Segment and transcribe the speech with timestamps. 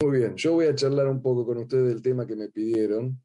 [0.00, 3.20] Muy bien, yo voy a charlar un poco con ustedes del tema que me pidieron.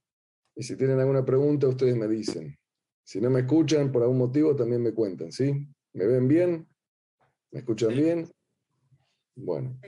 [0.55, 2.57] Y si tienen alguna pregunta, ustedes me dicen.
[3.03, 5.67] Si no me escuchan por algún motivo, también me cuentan, ¿sí?
[5.93, 6.67] ¿Me ven bien?
[7.51, 8.27] ¿Me escuchan bien?
[9.35, 9.79] Bueno.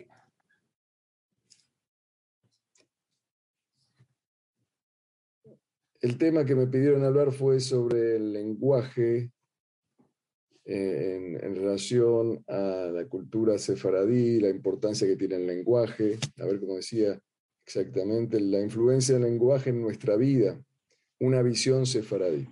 [6.02, 9.32] El tema que me pidieron hablar fue sobre el lenguaje
[10.66, 16.76] en, relación a la cultura sefaradí, la importancia que tiene el lenguaje, a ver cómo
[16.76, 17.20] decía
[17.66, 20.60] exactamente, la influencia del lenguaje en nuestra vida,
[21.20, 22.48] una visión sefaradí.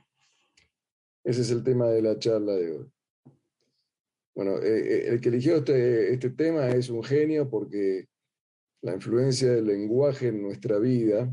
[1.23, 2.91] Ese es el tema de la charla de hoy.
[4.35, 8.07] Bueno, eh, eh, el que eligió este, este, tema es un genio porque
[8.81, 11.31] la influencia del lenguaje en nuestra vida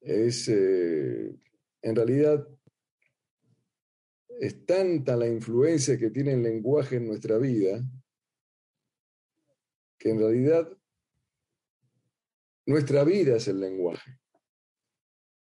[0.00, 1.34] es, eh,
[1.82, 2.46] en realidad,
[4.40, 7.84] es tanta la influencia que tiene el lenguaje en nuestra vida,
[9.98, 10.66] que en realidad
[12.64, 14.18] nuestra vida es el lenguaje.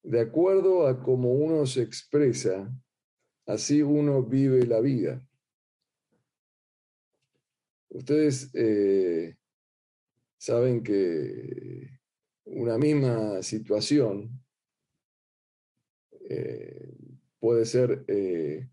[0.03, 2.75] De acuerdo a cómo uno se expresa,
[3.45, 5.23] así uno vive la vida.
[7.91, 9.37] Ustedes eh,
[10.39, 11.91] saben que
[12.47, 14.43] una misma situación
[16.31, 16.95] eh,
[17.39, 18.67] puede ser eh,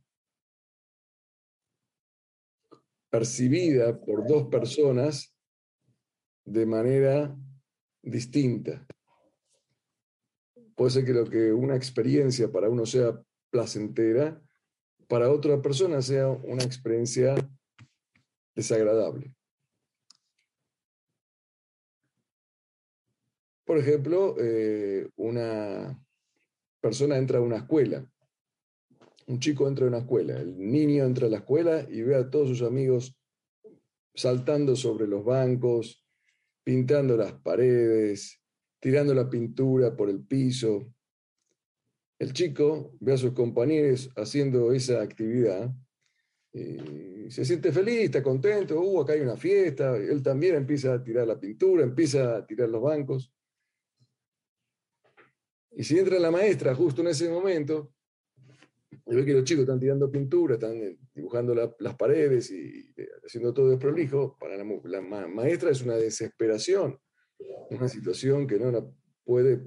[3.15, 5.33] percibida por dos personas
[6.43, 7.33] de manera
[8.03, 8.85] distinta.
[10.75, 13.17] Puede ser que lo que una experiencia para uno sea
[13.49, 14.41] placentera,
[15.07, 17.35] para otra persona sea una experiencia
[18.53, 19.33] desagradable.
[23.63, 25.97] Por ejemplo, eh, una
[26.81, 28.05] persona entra a una escuela
[29.27, 32.29] un chico entra a una escuela, el niño entra a la escuela y ve a
[32.29, 33.17] todos sus amigos
[34.13, 36.05] saltando sobre los bancos,
[36.63, 38.41] pintando las paredes,
[38.79, 40.93] tirando la pintura por el piso.
[42.19, 45.73] El chico ve a sus compañeros haciendo esa actividad
[46.53, 51.03] y se siente feliz, está contento, uh, acá hay una fiesta, él también empieza a
[51.03, 53.33] tirar la pintura, empieza a tirar los bancos.
[55.71, 57.94] Y si entra la maestra justo en ese momento,
[59.07, 63.07] y ve que los chicos están tirando pintura, están eh, dibujando las paredes y eh,
[63.23, 64.35] haciendo todo desprolijo.
[64.39, 64.63] Para la,
[65.27, 66.99] maestra es una desesperación,
[67.69, 68.83] una situación que no la
[69.23, 69.57] puede,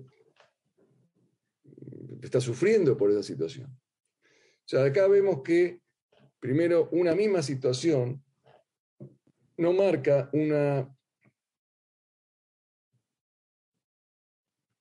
[1.62, 3.70] mm, está sufriendo por esa situación.
[3.70, 5.82] O sea, acá vemos que,
[6.40, 8.22] primero, una misma situación
[9.56, 10.92] no marca una,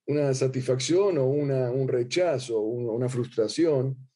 [0.06, 4.07] una satisfacción o una, un rechazo o una frustración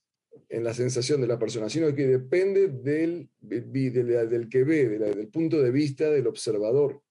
[0.53, 5.63] en la sensación de la persona, sino que depende del, del, que ve, del punto
[5.63, 7.03] de vista del observador.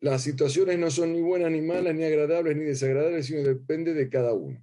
[0.00, 4.10] Las situaciones no son ni buenas ni malas, ni agradables ni desagradables, sino depende de
[4.10, 4.60] cada uno.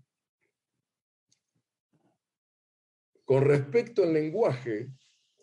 [3.23, 4.89] Con respecto al lenguaje,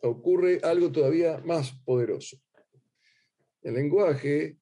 [0.03, 2.37] ocurre algo todavía más poderoso.
[3.63, 4.59] El lenguaje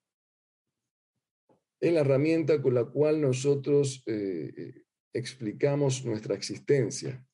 [1.81, 7.25] es la herramienta con la cual nosotros eh, explicamos nuestra existencia,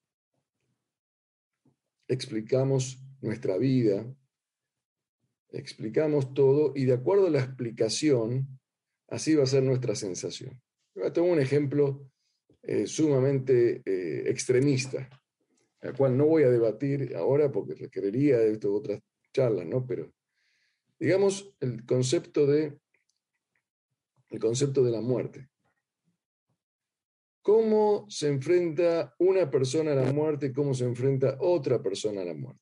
[2.09, 4.06] explicamos nuestra vida,
[5.50, 8.59] explicamos todo y de acuerdo a la explicación,
[9.09, 10.60] así va a ser nuestra sensación.
[11.12, 12.10] Tengo un ejemplo
[12.62, 15.09] eh, sumamente eh, extremista,
[15.81, 19.00] el cual no voy a debatir ahora porque requeriría de otras
[19.32, 19.86] charlas, ¿no?
[19.86, 20.12] Pero
[20.98, 22.78] digamos el concepto de
[24.31, 25.48] el concepto de la muerte.
[27.46, 32.24] ¿Cómo se enfrenta una persona a la muerte y cómo se enfrenta otra persona a
[32.24, 32.60] la muerte?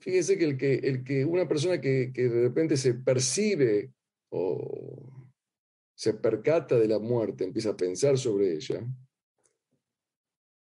[0.00, 3.90] Fíjese que, el que, el que una persona que, de repente se percibe
[4.28, 5.30] o
[5.94, 8.86] se percata de la muerte, empieza a pensar sobre ella,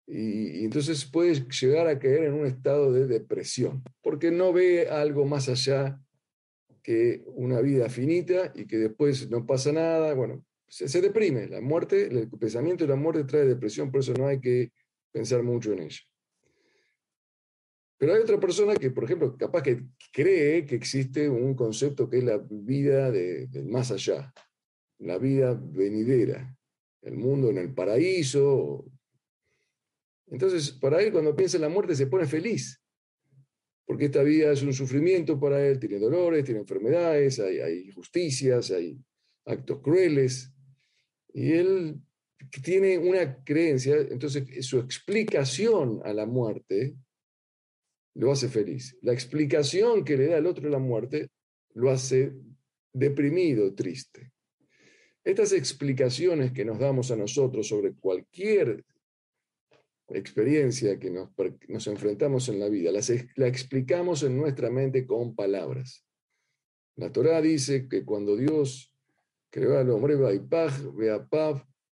[0.05, 5.25] y, entonces puede llegar a caer en un estado de depresión, porque no ve algo
[5.25, 5.97] más allá
[6.81, 10.43] que una vida finita y que después no pasa nada, bueno,
[10.73, 11.47] se, deprime.
[11.47, 14.71] La muerte, el pensamiento de la muerte trae depresión, por eso no hay que
[15.11, 16.01] pensar mucho en ello.
[17.99, 22.17] Pero hay otra persona que, por ejemplo, capaz que cree que existe un concepto que
[22.17, 24.33] es la vida del más allá,
[24.97, 26.57] la vida venidera,
[27.03, 28.83] el mundo en el paraíso.
[30.27, 32.81] Entonces, para él, cuando piensa en la muerte, se pone feliz,
[33.85, 38.97] porque esta vida es un sufrimiento para él, tiene dolores, tiene enfermedades, hay injusticias, hay
[39.45, 40.49] actos crueles.
[41.33, 41.99] Y él
[42.63, 46.95] tiene una creencia, entonces su explicación a la muerte
[48.15, 48.97] lo hace feliz.
[49.01, 51.29] La explicación que le da el otro de la muerte
[51.73, 52.33] lo hace
[52.93, 54.31] deprimido, triste.
[55.23, 58.83] Estas explicaciones que nos damos a nosotros sobre cualquier
[60.09, 66.05] experiencia que nos, enfrentamos en la vida, las, la explicamos en nuestra mente con palabras.
[66.95, 68.92] La Torá dice que cuando Dios
[69.53, 70.17] creó al hombre,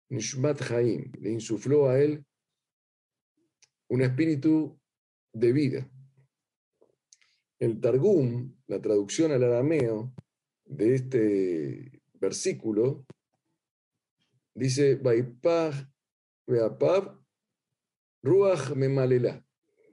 [0.08, 2.24] Nishmat Haim, le insufló a él
[3.90, 4.80] un espíritu
[5.32, 5.90] de vida.
[7.58, 10.14] El Targum, la traducción al arameo
[10.64, 13.04] de este versículo,
[14.54, 15.86] dice, Vaipach
[16.46, 17.20] Beapav
[18.22, 19.44] Ruach Memalela.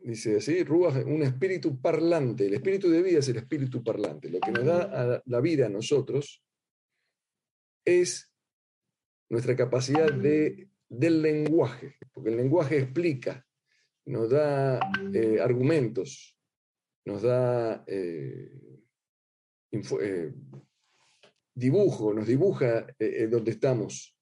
[0.04, 2.46] Dice así, Ruach, un espíritu parlante.
[2.46, 4.30] El espíritu de vida es el espíritu parlante.
[4.30, 6.47] Lo que nos da la vida a nosotros
[7.88, 8.30] es
[9.30, 13.46] nuestra capacidad de, del lenguaje, porque el lenguaje explica,
[14.06, 14.80] nos da
[15.14, 16.38] eh, argumentos,
[17.06, 18.52] nos da eh,
[19.72, 20.34] eh,
[21.54, 22.88] dibujo, nos dibuja
[23.30, 24.16] donde estamos.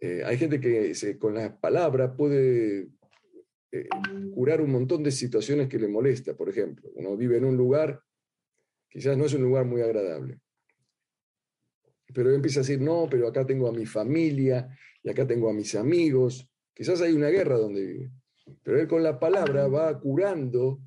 [0.00, 2.88] hay gente que con la palabra puede
[4.34, 6.90] curar un montón de situaciones que le molesta, por ejemplo.
[6.94, 8.02] Uno vive en un lugar,
[8.88, 10.40] quizás no es un lugar muy agradable
[12.12, 14.68] pero empieza a decir, no, pero acá tengo a mi familia
[15.02, 16.48] y acá tengo a mis amigos.
[16.74, 18.10] Quizás hay una guerra donde vive.
[18.62, 20.80] Pero él con la palabra va curando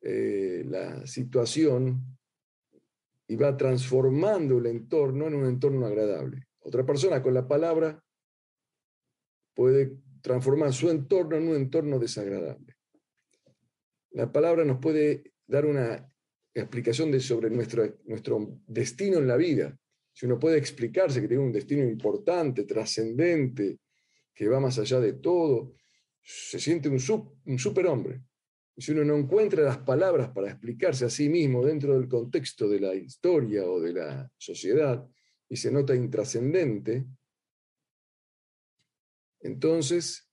[0.00, 2.18] eh, la situación
[3.26, 6.46] y va transformando el entorno en un entorno agradable.
[6.60, 8.02] Otra persona con la palabra
[9.54, 12.76] puede transformar su entorno en un entorno desagradable.
[14.10, 16.10] La palabra nos puede dar una
[16.54, 19.78] explicación de, sobre nuestro, nuestro destino en la vida
[20.18, 23.78] si uno puede explicarse que tiene un destino importante, trascendente,
[24.34, 25.76] que va más allá de todo,
[26.20, 28.24] se siente un, superhombre.
[28.74, 32.68] Y si uno no encuentra las palabras para explicarse a sí mismo dentro del contexto
[32.68, 35.08] de la historia o de la sociedad
[35.48, 37.06] y se nota intrascendente,
[39.38, 40.28] entonces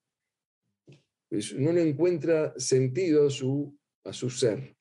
[1.30, 4.76] pues, no encuentra sentido su, a su ser.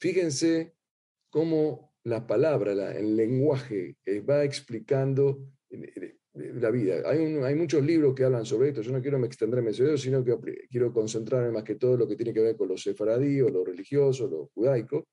[0.00, 0.74] Fíjense
[1.30, 3.96] cómo la palabra, el lenguaje
[4.28, 7.02] va explicando eh, eh, la vida.
[7.06, 8.82] Hay, hay, muchos libros que hablan sobre esto.
[8.82, 10.36] Yo no quiero me extenderme sobre eso, sino que
[10.70, 13.64] quiero concentrarme más que todo en lo que tiene que ver con los sefaradíos, lo
[13.64, 15.08] religioso, lo judaico.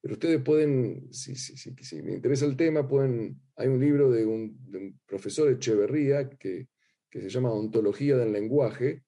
[0.00, 4.10] Pero ustedes pueden, si, si, si, si, me interesa el tema, pueden, hay un libro
[4.10, 6.68] de un, de un profesor Echeverría que,
[7.08, 9.04] que se llama Ontología del Lenguaje,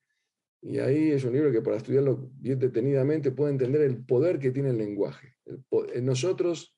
[0.63, 4.51] y ahí es un libro que para estudiarlo bien detenidamente puede entender el poder que
[4.51, 5.37] tiene el lenguaje.
[6.03, 6.76] nosotros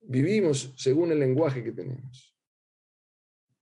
[0.00, 2.36] Vivimos según el lenguaje que tenemos.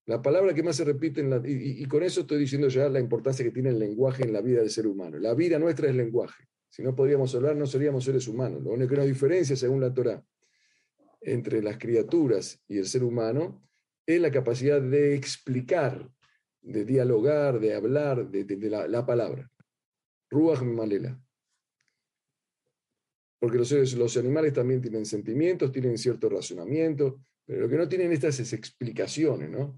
[0.06, 3.00] La palabra que más se repite, en la, y, con eso estoy diciendo ya la
[3.00, 5.18] importancia que tiene el lenguaje en la vida del ser humano.
[5.18, 6.44] La vida nuestra es lenguaje.
[6.68, 8.62] Si no podríamos hablar, no seríamos seres humanos.
[8.62, 10.22] Lo único que nos diferencia, según la Torah,
[11.22, 13.66] entre las criaturas y el ser humano
[14.04, 16.10] es la capacidad de explicar,
[16.60, 19.50] de dialogar, de hablar, de, la, la, palabra.
[20.28, 21.23] Ruach Malela
[23.44, 28.40] porque los, animales también tienen sentimientos, tienen cierto razonamiento, pero lo que no tienen estas
[28.40, 29.76] es explicaciones, ¿no?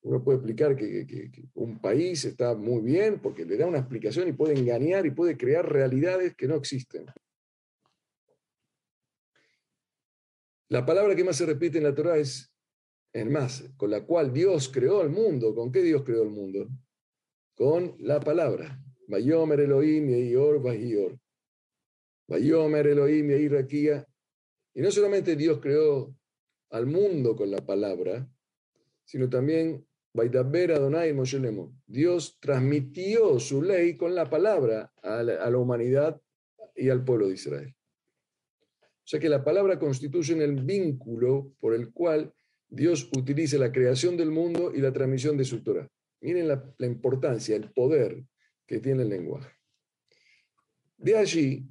[0.00, 4.32] Uno puede explicar que, un país está muy bien porque le da una explicación y
[4.32, 7.04] puede engañar y puede crear realidades que no existen.
[10.70, 12.50] La palabra que más se repite en la Torah es,
[13.12, 15.54] en más, con la cual Dios creó el mundo.
[15.54, 16.66] ¿Con qué Dios creó el mundo?
[17.54, 18.82] Con la palabra.
[19.06, 21.18] Vayomer Elohim Yehior Vahior.
[22.28, 23.30] Elohim
[24.74, 26.14] Y no solamente Dios creó
[26.70, 28.28] al mundo con la palabra,
[29.04, 31.76] sino también Vaidaber Adonai Moshelemo.
[31.86, 36.20] Dios transmitió su ley con la palabra a la, humanidad
[36.74, 37.74] y al pueblo de Israel.
[38.80, 42.32] O sea que la palabra constituye el vínculo por el cual
[42.68, 45.88] Dios utiliza la creación del mundo y la transmisión de su Torah.
[46.20, 48.24] Miren la importancia, el poder
[48.66, 49.52] que tiene el lenguaje.
[50.96, 51.68] De allí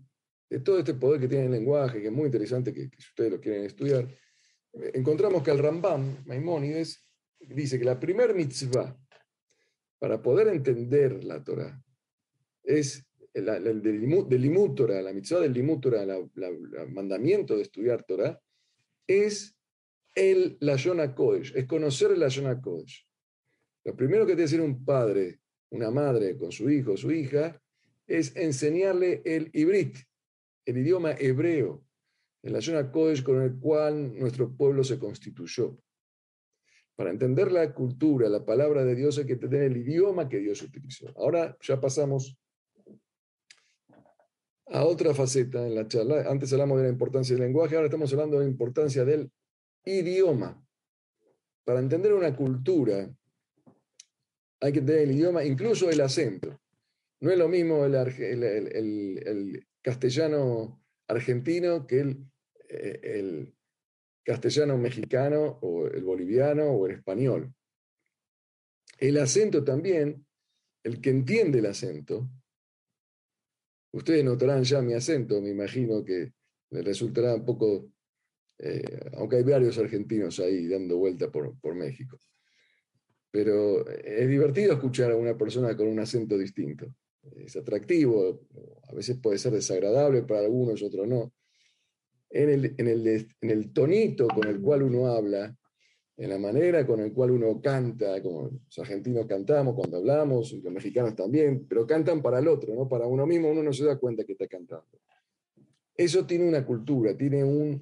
[0.53, 3.31] de todo este poder que tiene el lenguaje, que es muy interesante, que, si ustedes
[3.31, 4.07] lo quieren estudiar,
[4.93, 7.01] encontramos que el Rambam, Maimónides,
[7.39, 8.95] dice que la primer mitzvah
[9.97, 11.83] para poder entender la Torah
[12.61, 18.39] es el, del limut Torah, la mitzvah del Torah, el mandamiento de estudiar Torah,
[19.07, 19.57] es
[20.13, 23.07] el Lashon Kodesh, es conocer el Lashon Kodesh.
[23.85, 25.39] Lo primero que tiene que hacer un padre,
[25.71, 27.59] una madre con su hijo o su hija,
[28.05, 29.97] es enseñarle el ibrit,
[30.65, 31.83] el idioma hebreo,
[32.43, 35.77] en la zona Kodesh con el cual nuestro pueblo se constituyó.
[36.95, 40.61] Para entender la cultura, la palabra de Dios hay que entender el idioma que Dios
[40.61, 41.07] utilizó.
[41.15, 42.37] Ahora ya pasamos
[44.67, 46.29] a otra faceta en la charla.
[46.29, 49.31] Antes hablamos de la importancia del lenguaje, ahora estamos hablando de la importancia del
[49.85, 50.63] idioma.
[51.63, 53.09] Para entender una cultura
[54.59, 56.59] hay que entender el idioma, incluso el acento.
[57.19, 62.25] No es lo mismo el, castellano argentino que el,
[62.69, 63.55] eh, el
[64.23, 67.53] castellano mexicano o el boliviano o el español.
[68.97, 70.25] El acento también,
[70.83, 72.29] el que entiende el acento,
[73.91, 76.33] ustedes notarán ya mi acento, me imagino que
[76.69, 77.91] les resultará un poco,
[78.59, 82.17] eh, aunque hay varios argentinos ahí dando vuelta por, por México.
[83.29, 86.95] Pero es divertido escuchar a una persona con un acento distinto.
[87.37, 88.41] Es atractivo,
[88.89, 91.33] a veces puede ser desagradable para algunos, otros no.
[92.29, 93.07] En el, en el,
[93.41, 95.55] en el tonito con el cual uno habla,
[96.17, 100.73] en la manera con la cual uno canta, como los argentinos cantamos cuando hablamos, los
[100.73, 102.87] mexicanos también, pero cantan para el otro, ¿no?
[102.87, 104.99] Para uno mismo uno no se da cuenta que está cantando.
[105.95, 107.81] Eso tiene una cultura, tiene un,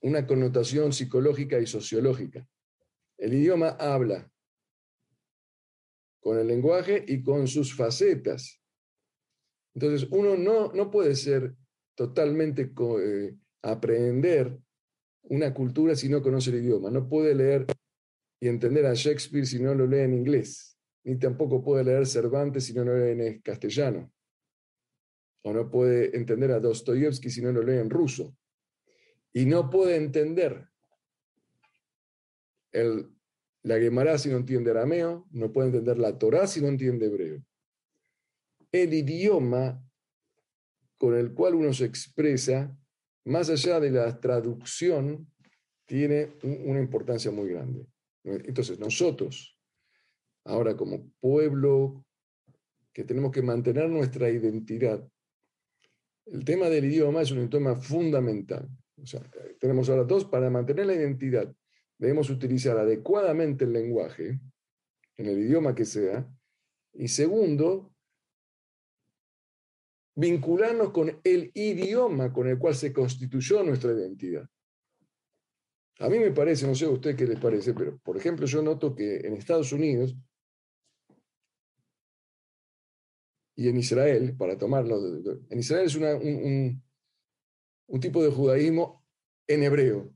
[0.00, 2.46] una connotación psicológica y sociológica.
[3.18, 4.31] El idioma habla
[6.22, 8.62] con el lenguaje y con sus facetas.
[9.74, 11.54] Entonces, uno no, no puede ser
[11.96, 14.56] totalmente eh, aprender
[15.24, 16.90] una cultura si no conoce el idioma.
[16.90, 17.66] No puede leer
[18.40, 22.64] y entender a Shakespeare si no lo lee en inglés, ni tampoco puede leer Cervantes
[22.64, 24.12] si no lo lee en castellano.
[25.42, 28.36] O no puede entender a Dostoyevsky si no lo lee en ruso.
[29.32, 30.68] Y no puede entender
[32.70, 33.12] el,
[33.62, 37.42] la Gemara si no entiende arameo, no puede entender la Torah si no entiende hebreo.
[38.72, 39.82] El idioma
[40.98, 42.76] con el cual uno se expresa
[43.24, 45.28] más allá de la traducción,
[45.84, 47.86] tiene una importancia muy grande.
[48.24, 49.58] Entonces, nosotros,
[50.44, 52.04] ahora como pueblo
[52.92, 55.06] que tenemos que mantener nuestra identidad,
[56.26, 58.68] el tema del idioma es un tema fundamental.
[58.96, 59.28] O sea,
[59.58, 61.52] tenemos ahora dos, para mantener la identidad,
[62.02, 64.40] debemos utilizar adecuadamente el lenguaje,
[65.16, 66.28] en el idioma que sea,
[66.94, 67.94] y segundo,
[70.16, 74.44] vincularnos con el idioma con el cual se constituyó nuestra identidad.
[76.00, 78.62] A mí me parece, no sé a usted qué les parece, pero por ejemplo yo
[78.62, 80.16] noto que en Estados Unidos
[83.54, 84.98] y en Israel, para tomarlo,
[85.48, 86.82] en Israel es un,
[87.86, 89.06] un, tipo de judaísmo
[89.46, 90.12] en hebreo.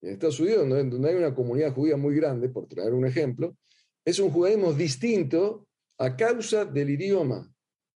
[0.00, 3.56] En Estados Unidos, donde, donde hay una comunidad judía muy grande, por traer un ejemplo,
[4.04, 5.66] es un judaísmo distinto
[5.98, 7.52] a causa del idioma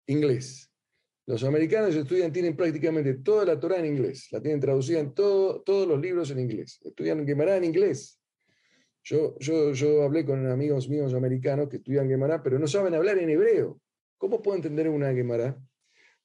[0.07, 0.71] inglés.
[1.27, 5.61] Los americanos estudian, tienen prácticamente toda la Torah en inglés, la tienen traducida en todo,
[5.61, 8.19] todos los libros en inglés, estudian Gemara en inglés.
[9.03, 13.17] Yo, yo, yo hablé con amigos míos americanos que estudian Gemara, pero no saben hablar
[13.17, 13.79] en hebreo.
[14.17, 15.57] ¿Cómo puedo entender una Gemara?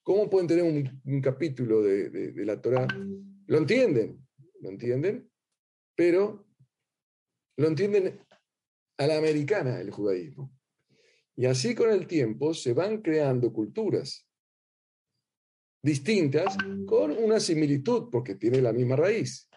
[0.03, 2.87] ¿Cómo pueden tener un, capítulo de, de, la Torah?
[3.47, 4.27] Lo entienden,
[4.61, 5.31] lo entienden,
[5.97, 6.47] pero
[7.57, 8.21] lo entienden
[8.99, 10.53] a la americana el judaísmo.
[11.35, 14.27] Y así con el tiempo se van creando culturas
[15.83, 19.49] distintas con una similitud, porque tiene la misma raíz.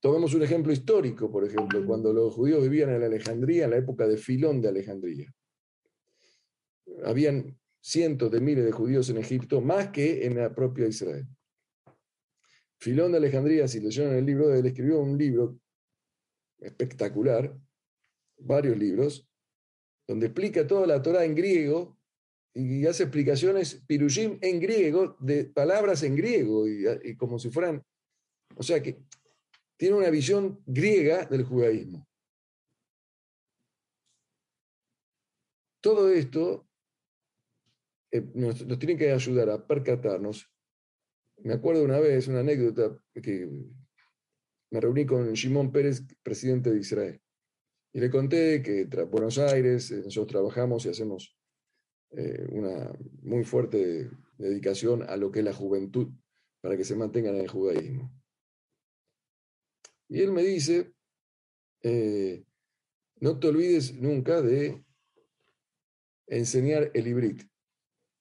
[0.00, 4.06] Tomemos un ejemplo histórico, por ejemplo, cuando los judíos vivían en Alejandría, en la época
[4.06, 5.34] de Filón de Alejandría.
[7.04, 11.26] Habían cientos de miles de judíos en Egipto, más que en la propia Israel.
[12.84, 15.58] Filón de Alejandría, si leyeron el libro, él escribió un libro
[16.58, 17.58] espectacular
[18.36, 19.26] varios libros,
[20.06, 21.98] donde explica toda la Torah en griego
[22.52, 27.82] y hace explicaciones pirushim en griego, de palabras en griego, y, como si fueran,
[28.54, 28.98] o sea que
[29.78, 32.06] tiene una visión griega del judaísmo.
[35.80, 36.68] Todo esto
[38.12, 40.53] eh, nos, nos, tiene que ayudar a percatarnos.
[41.38, 43.48] Me acuerdo una vez, una anécdota, que
[44.70, 47.20] me reuní con Shimon Pérez, presidente de Israel.
[47.92, 51.36] Y le conté que tras Buenos Aires eh, nosotros trabajamos y hacemos
[52.10, 56.08] eh, una muy fuerte dedicación a lo que es la juventud
[56.60, 58.10] para que se mantengan en el judaísmo.
[60.08, 60.92] Y él me dice,
[61.82, 62.44] eh,
[63.20, 64.84] no te olvides nunca de
[66.26, 67.42] enseñar el ibrit.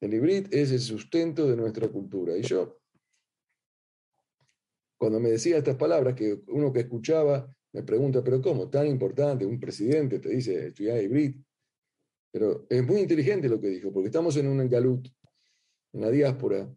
[0.01, 2.37] El ibrit es el sustento de nuestra cultura.
[2.37, 2.79] Y yo,
[5.03, 8.69] cuando me decía estas palabras, que uno que escuchaba me pregunta, pero ¿cómo?
[8.69, 11.35] Tan importante, un presidente te dice estudiar hibrid.
[12.31, 15.05] Pero es muy inteligente lo que dijo, porque estamos en un galut,
[15.91, 16.73] en la diáspora.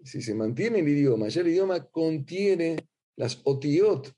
[0.00, 4.14] Si se mantiene el idioma, ya el idioma contiene las otiot,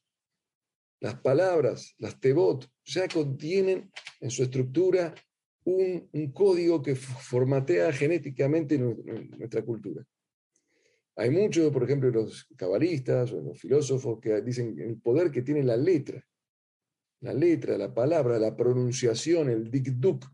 [1.01, 3.91] las palabras, las tebot, ya contienen
[4.21, 5.15] en su estructura
[5.65, 10.05] un, código que formatea genéticamente nuestra cultura.
[11.19, 15.65] Hay muchos, por ejemplo, los cabalistas o los filósofos que dicen el poder que tiene
[15.65, 16.25] la letra.
[17.23, 20.25] La letra, la palabra, la pronunciación, el dikduk.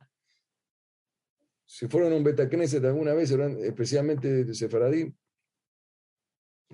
[1.65, 5.11] Si fueron a un Betacneset alguna vez, especialmente de Sefaradí,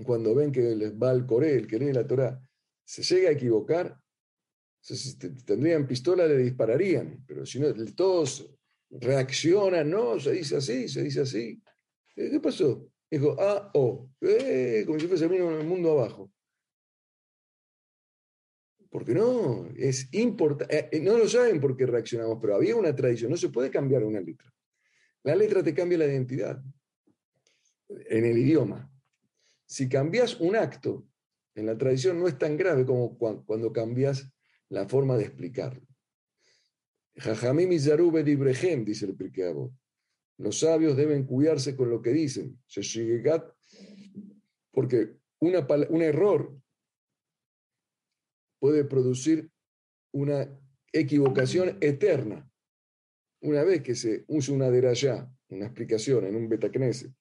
[0.04, 2.42] cuando ven que les va al Coré, el que lee la Torah,
[2.84, 3.96] se llega a equivocar,
[5.44, 8.52] tendrían pistola le dispararían, pero si no, todos
[8.90, 11.62] reaccionan, no, se dice así, se dice así.
[12.12, 12.90] ¿Qué pasó?
[13.10, 16.30] Dijo, ah, oh, eh, como si fuese el mundo abajo.
[18.88, 22.94] Porque no, es importante, eh, eh, no lo saben por qué reaccionamos, pero había una
[22.94, 24.52] tradición, no se puede cambiar una letra.
[25.22, 26.62] La letra te cambia la identidad
[27.88, 28.90] en el idioma.
[29.66, 31.06] Si cambias un acto,
[31.54, 34.32] en la tradición no es tan grave como cuando cambias
[34.68, 35.86] la forma de explicarlo.
[37.16, 39.52] Jajamim Zarube Ibrehem, dice el Pirkei
[40.40, 42.58] Los sabios deben cuidarse con lo que dicen.
[44.70, 46.58] Porque una, un error
[48.58, 49.50] puede producir
[50.12, 50.48] una
[50.92, 52.50] equivocación eterna.
[53.42, 57.12] Una vez que se usa una derayá, una explicación en un betacnese,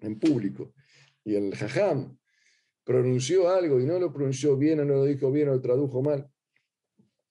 [0.00, 0.72] en público,
[1.22, 2.18] y el jajam
[2.82, 6.02] pronunció algo y no lo pronunció bien o no lo dijo bien o lo tradujo
[6.02, 6.30] mal,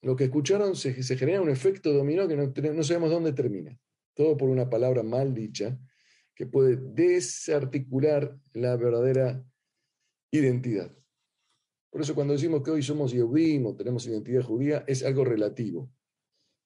[0.01, 3.80] lo que escucharon se, genera un efecto dominó que no, sabemos dónde termina.
[4.16, 5.78] Todo por una palabra mal dicha
[6.34, 9.46] que puede desarticular la verdadera
[10.32, 10.92] identidad.
[11.90, 15.90] Por eso cuando decimos que hoy somos Yehudim o tenemos identidad judía, es algo relativo.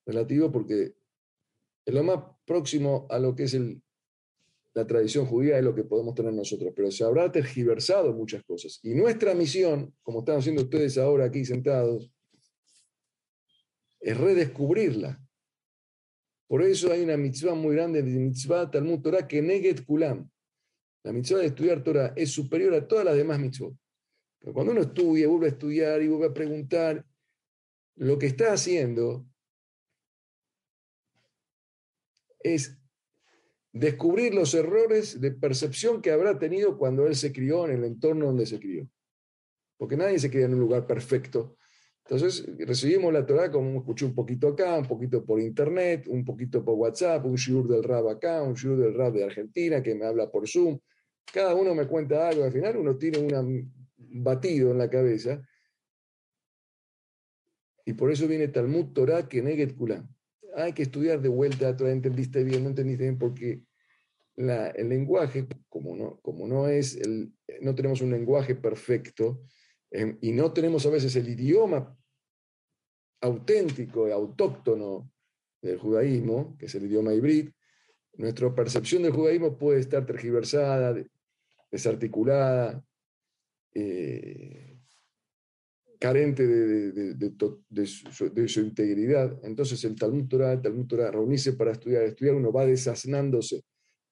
[0.06, 0.96] Relativo porque
[1.86, 3.56] es lo más próximo a lo que es
[4.74, 8.80] la tradición judía es lo que podemos tener nosotros, pero se habrá tergiversado muchas cosas.
[8.84, 12.12] Y nuestra misión, como están haciendo ustedes ahora aquí sentados,
[14.00, 15.22] es redescubrirla.
[16.50, 20.28] Por eso hay una mitzvah muy grande de mitzvah Talmud Torah que neget kulam.
[21.04, 23.78] La mitzvah de estudiar Torah es superior a todas las demás mitzvot.
[24.40, 27.06] Pero cuando uno estudia, vuelve a estudiar y vuelve a preguntar,
[27.98, 29.28] lo que está haciendo
[32.40, 32.82] es
[33.72, 38.26] descubrir los errores de percepción que habrá tenido cuando él se crió en el entorno
[38.26, 38.90] donde se crió.
[39.78, 41.59] Porque nadie se cría en un lugar perfecto
[42.10, 46.66] entonces recibimos la Torah como escuché un poquito acá, un poquito por internet, un poquito
[46.66, 50.08] por WhatsApp, un shiur del Rab acá, un shiur del Rab de Argentina que me
[50.08, 50.80] habla por Zoom.
[51.32, 55.40] Cada uno me cuenta algo, al final uno tiene un batido en la cabeza.
[57.86, 59.76] Y por eso viene Talmud Torah que neget.
[60.56, 63.62] Hay que estudiar de vuelta, Torah, entendiste bien, no entendiste bien, porque
[64.36, 69.44] el lenguaje, como no, como no es, el, no tenemos un lenguaje perfecto,
[69.92, 71.96] em, y no tenemos a veces el idioma
[73.22, 75.12] auténtico y autóctono
[75.62, 77.50] del judaísmo, que es el idioma hibrid,
[78.18, 80.96] nuestra percepción del judaísmo puede estar tergiversada,
[81.72, 82.84] desarticulada,
[86.00, 89.40] carente de, su, integridad.
[89.44, 93.64] Entonces el Talmud Torah, el Talmud Torah, reunirse para estudiar, estudiar, uno va desasnándose,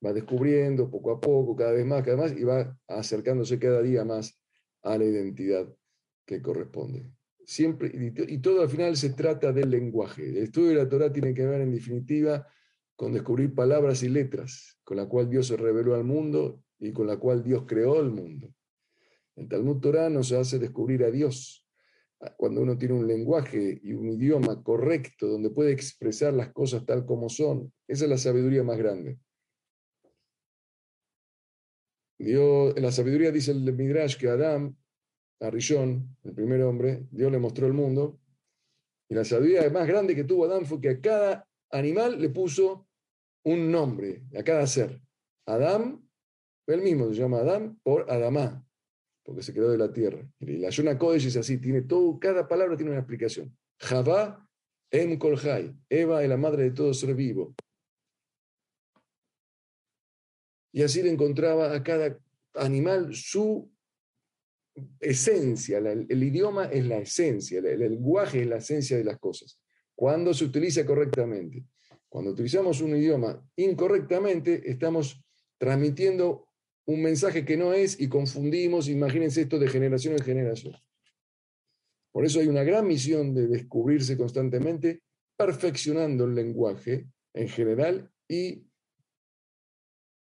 [0.05, 3.81] va descubriendo poco a poco, cada vez más, cada vez más, y va acercándose cada
[3.81, 4.39] día más
[4.83, 5.67] a la identidad
[6.25, 7.16] que corresponde
[7.47, 10.27] siempre, y todo al final se trata del lenguaje.
[10.27, 12.45] El estudio de la Torah tiene que ver, en definitiva,
[12.97, 17.07] con descubrir palabras y letras, con la cual Dios se reveló al mundo y con
[17.07, 18.53] la cual Dios creó el mundo.
[19.37, 21.65] El Talmud Torah nos hace descubrir a Dios.
[22.35, 27.05] Cuando uno tiene un lenguaje y un idioma correcto, donde puede expresar las cosas tal
[27.05, 29.19] como son, esa es la sabiduría más grande.
[32.17, 34.75] Dios, en la sabiduría dice el Midrash que Adán
[35.39, 38.19] a Rishon, el primer hombre, Dios le mostró el mundo.
[39.09, 42.87] Y la sabiduría más grande que tuvo Adán fue que a cada animal le puso
[43.43, 45.01] un nombre, a cada ser.
[45.45, 46.05] Adán,
[46.67, 48.65] él mismo se llama Adán por Adamá,
[49.23, 50.29] porque se creó de la tierra.
[50.39, 53.55] Y la Yona Kodesh es así, tiene todo, cada palabra tiene una explicación.
[53.79, 54.47] Javá
[54.89, 57.53] Em Kolhai, Eva es la madre de todo ser vivo.
[60.71, 62.17] Y así le encontraba a cada
[62.53, 63.69] animal su
[64.99, 69.59] esencia, el idioma es la esencia, el, lenguaje es la esencia de las cosas.
[69.95, 71.65] Cuando se utiliza correctamente.
[72.09, 75.21] Cuando utilizamos un idioma incorrectamente, estamos
[75.57, 76.47] transmitiendo
[76.85, 80.75] un mensaje que no es y confundimos, imagínense esto de generación en generación.
[82.11, 85.01] Por eso hay una gran misión de descubrirse constantemente,
[85.35, 88.65] perfeccionando el lenguaje en general y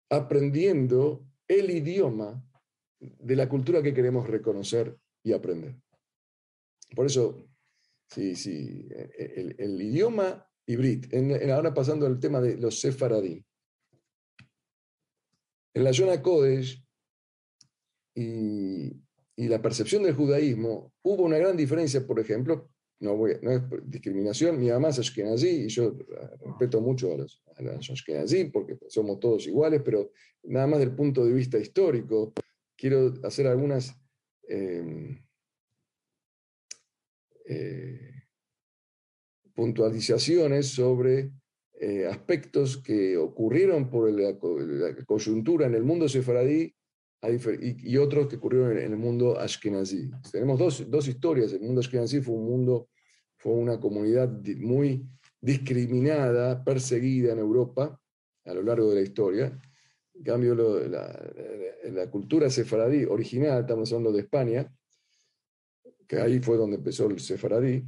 [0.09, 2.43] aprendiendo el idioma
[2.99, 5.75] de la cultura que queremos reconocer y aprender.
[6.95, 7.47] Por eso,
[8.07, 11.13] sí, sí, el, idioma y Brit.
[11.51, 13.43] ahora pasando al tema de los sefaradí.
[15.73, 16.83] En la Yonah Kodesh
[18.15, 19.03] y,
[19.37, 22.69] la percepción del judaísmo, hubo una gran diferencia, por ejemplo,
[23.01, 25.97] no, voy, es discriminación, mi mamá es ashkenazí y yo
[26.39, 30.11] respeto mucho a los, a los ashkenazí porque somos todos iguales, pero
[30.43, 32.33] nada más del punto de vista histórico,
[32.85, 33.99] quiero hacer algunas
[34.47, 35.17] em,
[37.47, 38.11] eh,
[39.55, 41.31] puntualizaciones sobre
[41.81, 44.37] eh, aspectos que ocurrieron por la,
[45.03, 46.75] coyuntura en el mundo sefaradí
[47.23, 50.11] y, otros que ocurrieron en, el mundo ashkenazí.
[50.31, 51.53] Tenemos dos, dos, historias.
[51.53, 52.89] El mundo ashkenazí fue un mundo,
[53.35, 55.09] fue una comunidad muy
[55.41, 57.99] discriminada, perseguida en Europa
[58.45, 59.59] a lo largo de la historia.
[60.15, 61.33] En cambio, la,
[61.91, 64.73] la, cultura sefaradí original, estamos hablando de España,
[66.07, 67.83] que ahí fue donde empezó el sefaradí,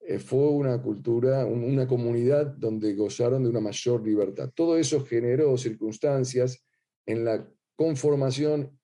[0.00, 4.50] eh, fue una cultura, una comunidad donde gozaron de una mayor libertad.
[4.54, 6.64] Todo eso generó circunstancias
[7.04, 8.78] en la conformación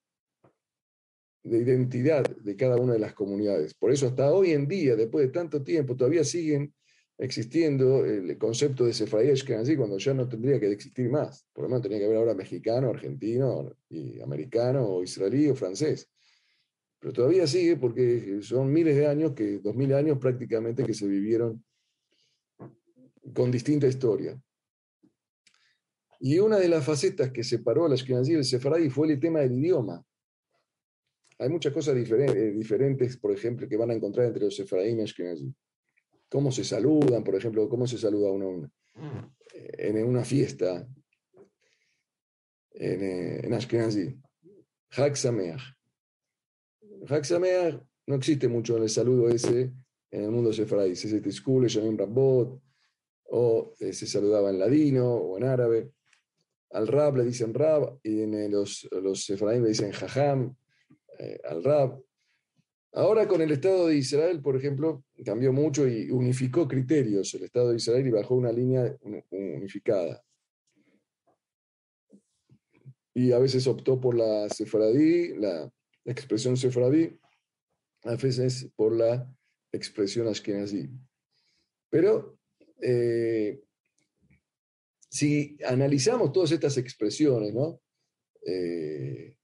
[1.43, 3.73] de identidad de cada una de las comunidades.
[3.73, 6.73] Por eso hasta hoy en día, después de tanto tiempo, todavía siguen
[7.17, 11.47] existiendo el concepto de Sefaradí así cuando ya no tendría que existir más.
[11.53, 16.09] Por lo menos tenía que haber ahora mexicano, argentino, y americano, o israelí o francés.
[16.99, 21.07] Pero todavía sigue porque son miles de años, que dos mil años prácticamente que se
[21.07, 21.63] vivieron
[23.33, 24.39] con distinta historia.
[26.19, 29.39] Y una de las facetas que separó a la Ashkenazí del Sefaradí fue el tema
[29.39, 30.03] del idioma.
[31.37, 35.01] Hay muchas cosas eh, diferentes, por ejemplo, que van a encontrar entre los Sefaradí y
[35.01, 35.53] Ashkenazí.
[36.35, 38.69] Cómo se saludan, por ejemplo, cómo se saluda uno
[39.53, 40.85] en una fiesta
[42.71, 44.19] en, eh, en Ashkenazí.
[44.89, 45.13] Hag
[47.07, 49.71] Haxameach no existe mucho en el saludo ese
[50.11, 50.93] en el mundo sefaradí.
[50.97, 52.61] Se dice Tishkule, Yamim Rambot,
[53.29, 55.91] o eh, se saludaba en ladino o en árabe.
[56.71, 60.53] Al Rab le dicen Rab, y en eh, los, los le dicen Jajam,
[61.17, 62.03] eh, al Rab.
[62.97, 67.71] Ahora con el Estado de Israel, por ejemplo, cambió mucho y unificó criterios el Estado
[67.71, 68.95] de Israel y bajó una línea
[69.31, 70.23] unificada.
[73.13, 75.69] Y a veces optó por la sefaradí, la
[76.05, 77.19] expresión sefradí,
[78.03, 79.29] a veces por la
[79.73, 80.89] expresión ashkenazí.
[81.89, 82.39] Pero
[82.81, 83.61] eh,
[85.09, 87.81] si analizamos todas estas expresiones, ¿no?
[88.45, 89.34] Eh,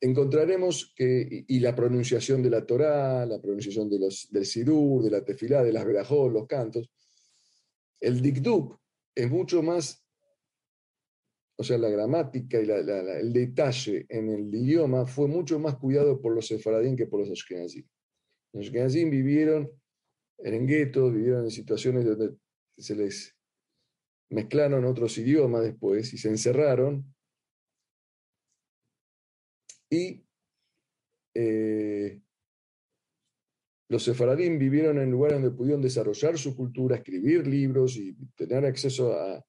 [0.00, 5.10] encontraremos que, y, la pronunciación de la Torá, la pronunciación de los, del Sidur, de
[5.10, 6.90] la Tefilá, de las Berajot, los cantos,
[8.00, 8.78] el Dikduk
[9.14, 10.02] es mucho más
[11.60, 16.34] o sea, la gramática y el detalle en el idioma fue mucho más cuidado por
[16.34, 17.86] los sefaradín que por los ashkenazim.
[18.54, 19.70] Los ashkenazim vivieron
[20.38, 22.34] en guetos, vivieron en situaciones donde
[22.78, 23.36] se les
[24.30, 27.14] mezclaron otros idiomas después y se encerraron.
[29.90, 30.24] Y
[31.34, 32.20] eh,
[33.88, 39.12] los sefaradín vivieron en lugares donde pudieron desarrollar su cultura, escribir libros y tener acceso
[39.12, 39.44] a,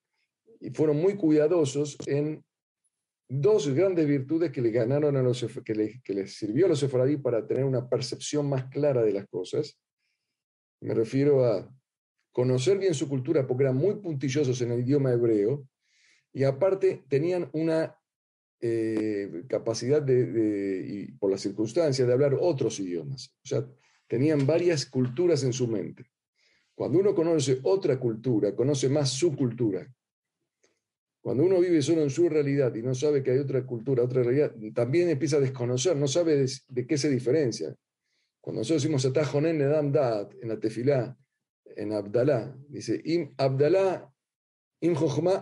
[0.60, 2.44] y fueron muy cuidadosos en
[3.30, 7.46] dos grandes virtudes que le ganaron a los que, les sirvió a los sefaradí para
[7.48, 9.80] tener una percepción más clara de las cosas.
[10.82, 11.74] Me refiero a
[12.32, 15.68] conocer bien su cultura porque eran muy puntillosos en el idioma hebreo
[16.34, 17.96] y aparte tenían una
[18.62, 23.34] eh, capacidad de, y por las circunstancias, de hablar otros idiomas.
[23.44, 23.68] O sea,
[24.08, 26.06] tenían varias culturas en su mente.
[26.76, 29.92] Cuando uno conoce otra cultura, conoce más su cultura.
[31.22, 34.24] Cuando uno vive solo en su realidad y no sabe que hay otra cultura, otra
[34.24, 37.76] realidad, también empieza a desconocer, no sabe de, qué se diferencia.
[38.40, 41.16] Cuando nosotros decimos Atajonen Edam Dat en la tefilá,
[41.76, 44.12] en Abdalá, dice Im Abdalá,
[44.82, 44.96] Im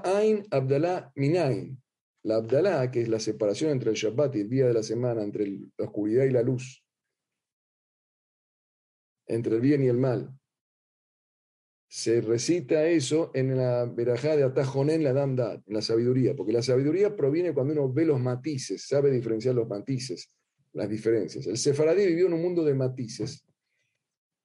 [0.04, 1.82] Ain Abdalá Minain.
[2.24, 5.24] La Abdalá, que es la separación entre el Shabbat y el día de la semana,
[5.24, 6.84] entre la oscuridad y la luz,
[9.28, 10.40] entre el bien y el mal
[11.92, 16.62] se recita eso en la verajá de Atajonen la Damdad, en la sabiduría, porque la
[16.62, 20.32] sabiduría proviene cuando uno ve los matices, sabe diferenciar los matices,
[20.74, 21.48] las diferencias.
[21.48, 23.44] El sefaradí vivió en un mundo de matices,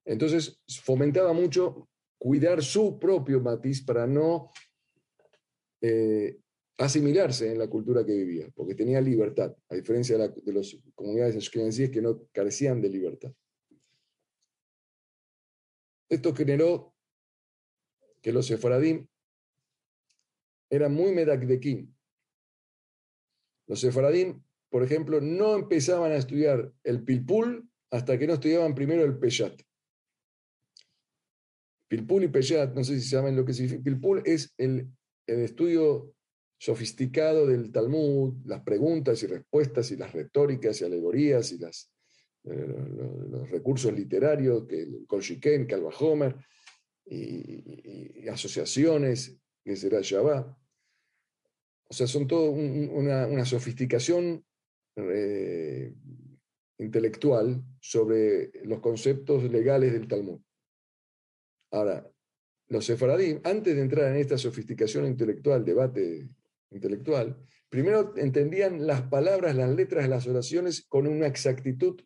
[0.06, 4.50] entonces fomentaba mucho cuidar su propio matiz para no
[5.82, 6.38] eh,
[6.78, 11.37] asimilarse en la cultura que vivía, porque tenía libertad, a diferencia de, de las comunidades
[11.37, 13.32] ashkenazíes que no carecían de libertad.
[16.08, 16.94] Esto generó
[18.20, 19.06] que los sefaradim
[20.70, 21.94] eran muy medakdekim.
[23.66, 29.04] Los sefaradim, por ejemplo, no empezaban a estudiar el pilpul hasta que no estudiaban primero
[29.04, 29.62] el peyat.
[31.88, 33.82] Pilpul y Peyat, no sé si saben lo que significa.
[33.82, 34.90] Pilpul es el,
[35.26, 36.13] el estudio
[36.64, 42.66] sofisticado del Talmud, las preguntas y respuestas y las retóricas y alegorías y eh,
[43.29, 46.35] los, recursos literarios, que el Kolshiken, Calva Homer,
[47.05, 50.57] y, asociaciones, que será Shabbat.
[51.90, 54.42] O sea, son todo una, sofisticación
[54.96, 55.92] eh,
[56.79, 60.40] intelectual sobre los conceptos legales del Talmud.
[61.72, 62.11] Ahora,
[62.68, 66.27] los sefaradí, antes de entrar en esta sofisticación intelectual, debate
[66.74, 67.37] intelectual,
[67.68, 72.00] primero entendían las palabras, las letras las oraciones con una exactitud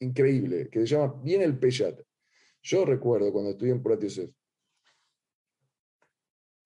[0.00, 2.00] increíble, que se llama bien el Peyat.
[2.62, 4.02] Yo recuerdo cuando estudié en Purat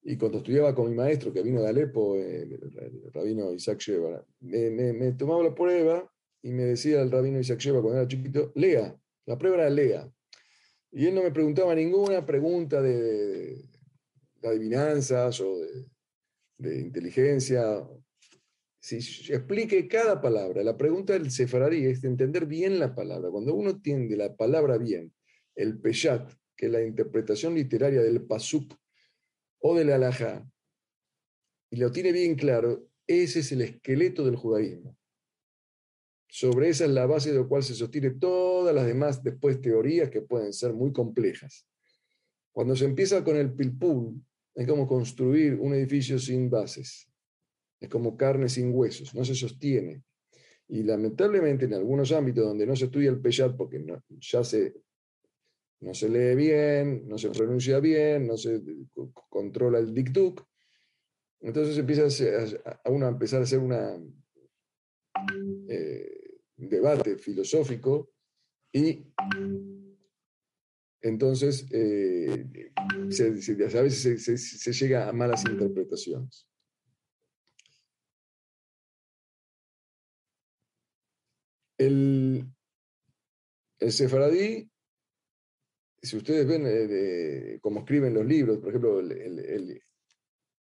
[0.03, 2.59] y cuando estudiaba con mi maestro, que vino de Alepo, el,
[3.13, 8.01] rabino Isaac Sheva, me, tomaba la prueba y me decía el rabino Isaac Sheva cuando
[8.01, 10.11] era chiquito, lea, la prueba era lea.
[10.93, 13.57] Y él no me preguntaba ninguna pregunta de,
[14.41, 15.85] de adivinanzas o de,
[16.59, 17.89] de inteligencia.
[18.81, 18.97] Si
[19.33, 20.63] explique cada palabra.
[20.63, 23.31] La pregunta del sefaradí es entender bien la palabra.
[23.31, 25.13] Cuando uno entiende la palabra bien,
[25.55, 28.75] el peyat, que es la interpretación literaria del pasuk
[29.61, 30.49] o del alajá,
[31.71, 34.97] y lo tiene bien claro, ese es el esqueleto del judaísmo.
[36.29, 40.11] Sobre esa es la base de lo cual se sostiene todas las demás después teorías
[40.11, 41.67] que pueden ser muy complejas.
[42.53, 44.23] Cuando se empieza con el pilpul,
[44.59, 47.09] es como construir un edificio sin bases.
[47.81, 50.03] Es como carne sin huesos, no se sostiene.
[50.67, 53.85] Y lamentablemente en algunos ámbitos donde no se estudia el Peyat porque
[54.19, 54.75] ya se,
[55.81, 58.61] no se lee bien, no se pronuncia bien, no se
[59.31, 60.45] controla el dikduk,
[61.41, 62.09] entonces empieza
[62.85, 63.97] a, uno a empezar a hacer una,
[65.69, 68.11] eh, un debate filosófico
[68.73, 69.07] y
[71.01, 76.47] entonces, eh, a veces se, llega a malas interpretaciones.
[81.79, 82.45] El,
[83.79, 84.69] el sefaradí,
[86.03, 89.01] si ustedes ven eh, cómo escriben los libros, por ejemplo,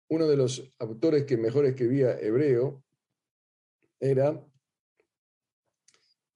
[0.08, 2.82] uno de los autores que mejor escribía hebreo
[4.00, 4.42] era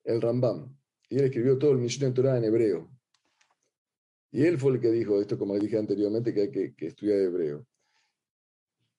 [0.04, 0.76] el Rambam.
[1.08, 2.97] Y él escribió todo el Mishneh Torah en hebreo.
[4.30, 7.66] Y él fue el que dijo esto, como dije anteriormente, que hay que, estudiar hebreo.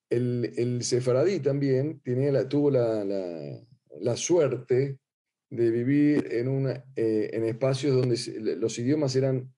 [0.10, 2.02] El, el, sefaradí también
[2.50, 4.98] tuvo la, suerte
[5.52, 9.54] de vivir en, una, eh, en espacios donde los idiomas eran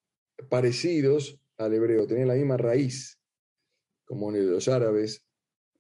[0.50, 3.18] parecidos al hebreo, tenían la misma raíz,
[4.04, 5.26] como los árabes,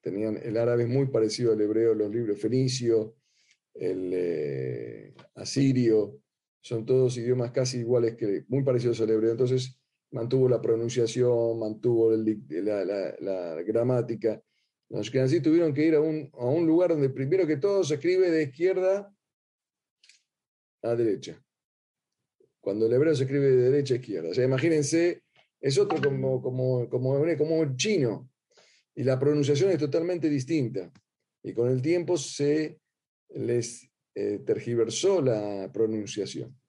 [0.01, 3.15] tenían el árabe muy parecido al hebreo, los libros fenicio,
[3.73, 6.21] el eh, asirio,
[6.61, 9.31] son todos idiomas casi iguales que muy parecidos al hebreo.
[9.31, 9.80] Entonces,
[10.11, 14.41] mantuvo la pronunciación, mantuvo la, gramática.
[14.89, 17.95] Los así tuvieron que ir a un, a un lugar donde primero que todo se
[17.95, 19.13] escribe de izquierda
[20.83, 21.41] a derecha.
[22.59, 24.29] Cuando el hebreo se escribe de derecha a izquierda.
[24.29, 25.23] O sea, imagínense,
[25.59, 28.29] es otro como, como, como, como el chino.
[28.93, 30.91] Y la pronunciación es totalmente distinta.
[31.41, 32.79] Y con el tiempo se
[33.29, 36.60] les eh, tergiversó la pronunciación.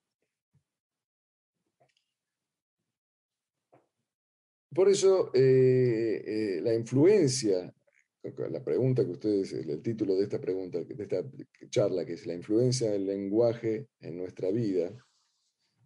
[4.74, 7.74] Por eso eh, eh, la influencia,
[8.22, 11.22] la pregunta que ustedes, el título de esta pregunta, de esta
[11.68, 14.94] charla, que es la influencia del lenguaje en nuestra vida,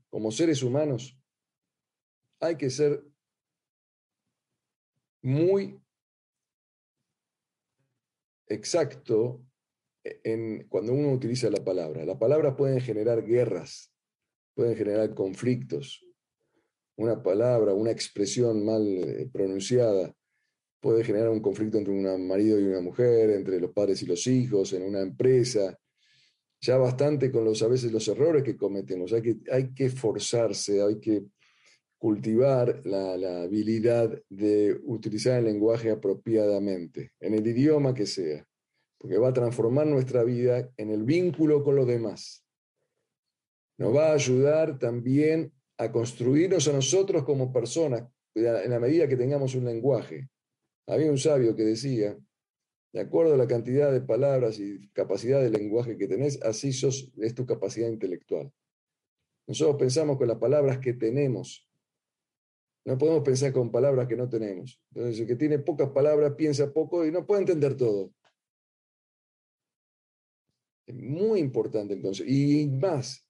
[0.08, 1.18] como seres humanos,
[2.40, 3.02] hay que ser
[5.22, 5.80] muy
[8.46, 9.44] exacto
[10.04, 12.04] en, cuando uno utiliza la palabra.
[12.04, 13.92] La palabra puede generar guerras,
[14.54, 16.05] pueden generar conflictos,
[16.96, 20.14] una palabra, una expresión mal eh, pronunciada
[20.80, 24.26] puede generar un conflicto entre un marido y una mujer, entre los padres y los
[24.26, 25.76] hijos, en una empresa.
[26.60, 29.12] Ya bastante con los, a veces los errores que cometemos.
[29.12, 31.24] Hay que, hay que forzarse, hay que
[31.98, 38.46] cultivar la, la habilidad de utilizar el lenguaje apropiadamente, en el idioma que sea,
[38.96, 42.44] porque va a transformar nuestra vida en el vínculo con los demás.
[43.78, 49.16] Nos va a ayudar también a construirnos a nosotros como personas en la medida que
[49.16, 50.28] tengamos un lenguaje.
[50.86, 52.16] Había un sabio que decía,
[52.92, 57.12] de acuerdo a la cantidad de palabras y capacidad de lenguaje que tenés, así sos,
[57.18, 58.52] es tu capacidad intelectual.
[59.46, 61.68] Nosotros pensamos con las palabras que tenemos.
[62.84, 64.80] No podemos pensar con palabras que no tenemos.
[64.94, 68.12] Entonces, el que tiene pocas palabras piensa poco y no puede entender todo.
[70.86, 72.26] Es muy importante entonces.
[72.28, 73.26] Y más,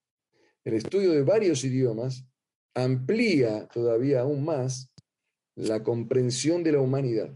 [0.64, 2.26] el estudio de varios idiomas
[2.76, 4.92] amplía todavía aún más
[5.54, 7.34] la comprensión de la humanidad.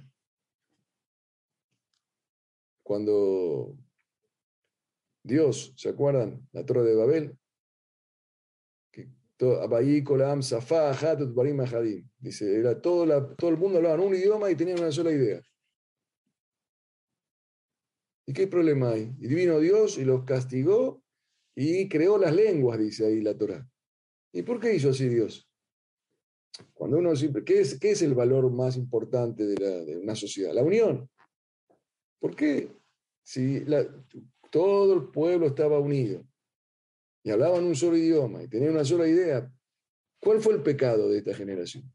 [2.83, 3.75] Cuando
[5.23, 6.47] Dios, ¿se acuerdan?
[6.53, 7.39] La Torre de Babel.
[12.19, 15.41] Dice, era todo, todo el mundo hablaba un idioma y tenían una sola idea.
[18.27, 19.15] ¿Y qué problema hay?
[19.19, 21.03] Y vino Dios y los castigó
[21.55, 23.70] y creó las lenguas, dice ahí la Torah.
[24.33, 25.49] ¿Y por qué hizo así Dios?
[26.75, 30.53] Cuando uno siempre, ¿qué es, qué es el valor más importante de, una sociedad?
[30.53, 31.09] La unión.
[32.19, 32.71] ¿Por qué?
[33.23, 33.65] Si
[34.51, 36.25] todo el pueblo estaba unido
[37.23, 39.51] y hablaban un solo idioma y tenían una sola idea,
[40.21, 41.91] ¿cuál fue el pecado de esta generación?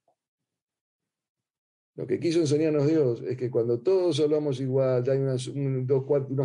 [1.95, 5.50] Lo que quiso enseñarnos Dios es que cuando todos hablamos igual, hay unas,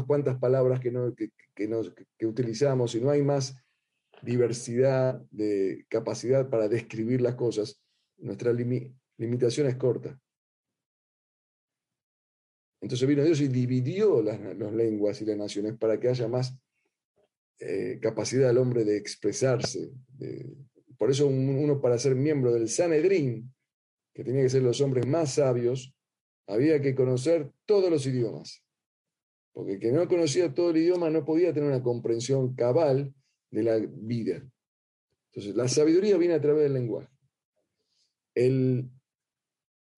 [0.07, 3.57] cuantas palabras que, no, que, que utilizamos y no hay más
[4.23, 7.81] diversidad de capacidad para describir las cosas,
[8.19, 10.21] nuestra limitación es corta.
[12.81, 14.41] Entonces vino Dios y dividió las,
[14.73, 16.57] lenguas y las naciones para que haya más
[17.59, 19.91] eh, capacidad del hombre de expresarse.
[20.97, 23.53] por eso uno para ser miembro del Sanedrín,
[24.15, 25.95] que tenía que ser los hombres más sabios,
[26.47, 28.65] había que conocer todos los idiomas.
[29.53, 33.15] Porque el que no conocía todo el idioma no podía tener una comprensión cabal
[33.51, 34.43] de la vida.
[35.27, 37.09] Entonces, la sabiduría viene a través del lenguaje.
[38.35, 38.91] El,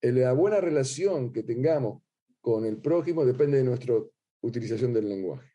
[0.01, 2.03] la buena relación que tengamos
[2.41, 3.95] con el prójimo depende de nuestra
[4.41, 5.51] utilización del lenguaje.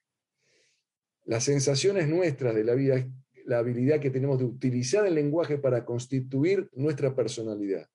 [1.26, 3.06] Las sensaciones nuestras de la vida
[3.48, 7.90] la habilidad que tenemos de utilizar el lenguaje para constituir nuestra personalidad.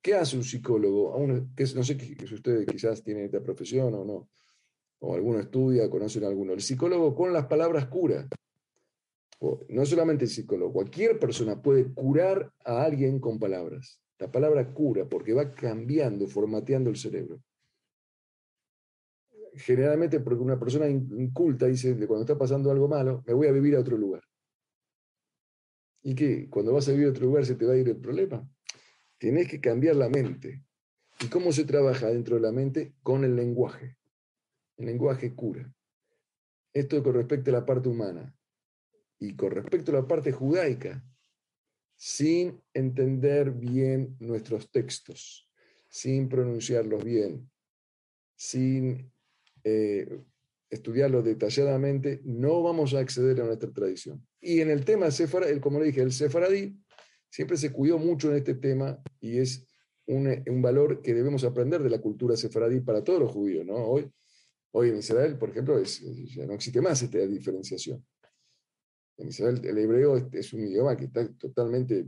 [0.00, 1.14] ¿Qué hace un psicólogo?
[1.18, 4.30] no sé si ustedes quizás tienen esta profesión o no,
[5.00, 6.52] o alguno estudia, conocen a alguno.
[6.52, 8.26] El psicólogo con las palabras cura
[9.68, 14.00] no solamente el psicólogo, cualquier persona puede curar a alguien con palabras.
[14.18, 17.42] La palabra cura, porque va cambiando, formateando el cerebro.
[19.54, 23.76] Generalmente porque una persona inculta dice, cuando está pasando algo malo, me voy a vivir
[23.76, 24.22] a otro lugar.
[26.02, 26.48] ¿Y qué?
[26.48, 28.48] Cuando vas a vivir a otro lugar se te va a ir el problema.
[29.18, 30.62] Tienes que cambiar la mente.
[31.20, 32.94] ¿Y cómo se trabaja dentro de la mente?
[33.02, 33.96] Con el lenguaje.
[34.76, 35.72] El lenguaje cura.
[36.72, 38.34] Esto con respecto a la parte humana.
[39.18, 41.02] Y con respecto a la parte judaica,
[41.96, 45.50] sin entender bien nuestros textos,
[45.88, 47.50] sin pronunciarlos bien,
[48.36, 49.10] sin
[49.64, 50.06] eh,
[50.68, 54.26] estudiarlos detalladamente, no vamos a acceder a nuestra tradición.
[54.40, 56.78] Y en el tema sefaradí, como le dije, el sefaradí
[57.30, 59.66] siempre se cuidó mucho en este tema y es
[60.06, 63.64] un, un, valor que debemos aprender de la cultura sefaradí para todos los judíos.
[63.64, 63.76] ¿no?
[63.76, 64.10] Hoy,
[64.76, 68.04] hoy en Israel, por ejemplo, ya no existe más esta diferenciación.
[69.16, 72.06] En Israel el hebreo es, un idioma que está totalmente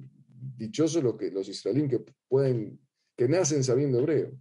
[0.54, 2.78] dichoso los, que, los israelíes que pueden,
[3.16, 4.38] que nacen sabiendo hebreo.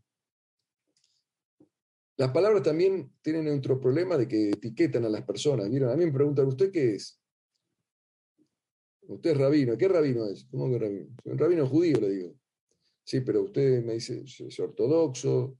[2.17, 5.69] Las palabras también tienen otro problema de que etiquetan a las personas.
[5.69, 5.89] ¿Vieron?
[5.91, 7.21] A mí me preguntan, ¿usted qué es?
[9.03, 9.77] Usted es rabino.
[9.77, 10.45] ¿Qué rabino es?
[10.51, 11.15] ¿Cómo que rabino?
[11.23, 12.35] Un rabino judío, le digo.
[13.05, 15.57] Sí, pero usted me dice, es ortodoxo,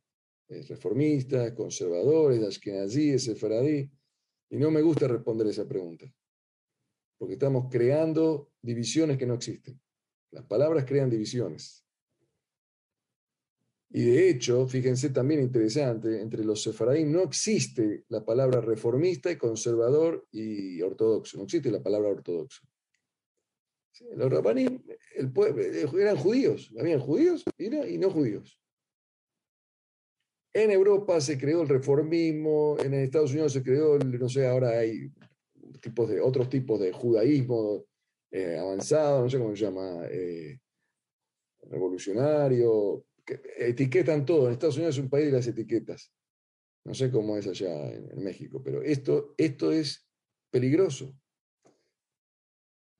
[0.48, 3.90] es reformista, es conservador, es ashkenazí, es sefaradí.
[4.50, 6.12] Y no me gusta responder esa pregunta
[7.18, 9.80] porque estamos creando divisiones que no existen.
[10.32, 11.84] Las palabras crean divisiones.
[13.90, 19.38] Y de hecho, fíjense también interesante, entre los sefaradín no existe la palabra reformista y
[19.38, 22.68] conservador y ortodoxo, no existe la palabra ortodoxo.
[24.16, 24.84] Los rabanim
[25.16, 25.32] el
[26.00, 28.62] eran judíos, habían judíos y no judíos.
[30.58, 35.12] En Europa se creó el reformismo, en Estados Unidos se creó, no sé, ahora hay
[35.80, 37.86] tipos de, otros tipos de judaísmo
[38.32, 40.58] eh, avanzado, no sé cómo se llama, eh,
[41.62, 44.48] revolucionario, que etiquetan todo.
[44.48, 46.12] En Estados Unidos es un país de las etiquetas.
[46.86, 50.08] No sé cómo es allá en, México, pero esto, esto es
[50.50, 51.16] peligroso.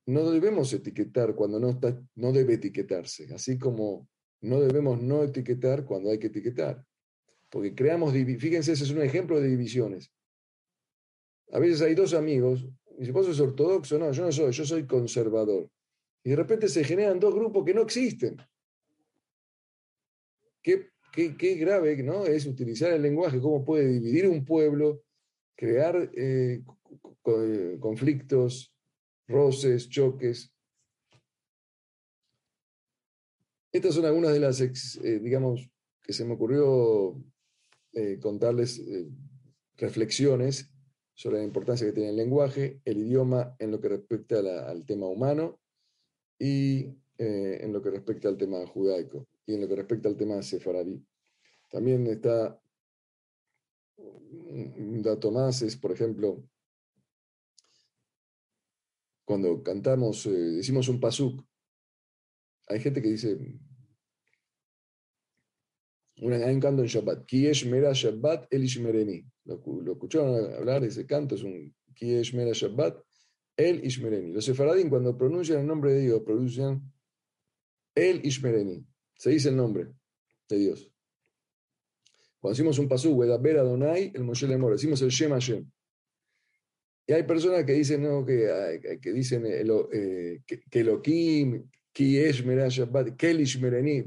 [0.06, 4.08] No debemos etiquetar cuando no, está, no debe etiquetarse, así como
[4.42, 6.86] no debemos no etiquetar cuando hay que etiquetar.
[7.50, 10.12] Porque creamos, fíjense, ese es un ejemplo de divisiones.
[11.52, 12.68] A veces hay dos amigos,
[13.00, 15.70] y si vos sos ortodoxo, no, yo no soy, yo soy conservador.
[16.24, 18.38] Y de repente se generan dos grupos que no existen.
[20.62, 22.26] Qué, qué, grave ¿no?
[22.26, 25.04] es utilizar el lenguaje, cómo puede dividir un pueblo,
[25.56, 26.62] crear eh,
[27.26, 28.74] eh, conflictos,
[29.28, 30.52] roces, choques.
[33.72, 35.70] Estas son algunas de las, eh, digamos,
[36.02, 37.16] que se me ocurrió
[38.20, 38.82] contarles
[39.78, 40.72] reflexiones
[41.18, 44.38] sobre la importancia que tiene el lenguaje, el idioma en lo que respecta
[44.70, 45.60] al tema humano
[46.38, 50.16] y eh, en lo que respecta al tema judaico y en lo que respecta al
[50.16, 51.04] tema sefaradí.
[51.72, 52.62] También está
[53.98, 56.48] un dato más, es por ejemplo,
[59.26, 61.44] cuando cantamos, eh, decimos un pasuk,
[62.68, 63.38] hay gente que dice,
[66.20, 69.24] hay un canto en Shabbat, Kiesh Mera Shabbat El Ishmereni.
[69.46, 72.98] Lo, lo escucharon hablar de ese canto, es un Kiesh Mera Shabbat
[73.56, 74.34] El Ishmereni.
[74.34, 76.82] Los sefaradín cuando pronuncian el nombre de Dios, pronuncian
[77.94, 78.86] El Ishmereni.
[79.16, 79.88] Se dice el nombre
[80.50, 80.92] de Dios.
[82.40, 85.70] Cuando decimos un pasú, Ver Adonai, el Moshe Lemor, decimos el Shem Hashem.
[87.08, 92.68] Y hay personas que dicen, no, que, que dicen eh, que, que Elohim, Kiesh Mera
[92.68, 93.60] Shabbat, Kelish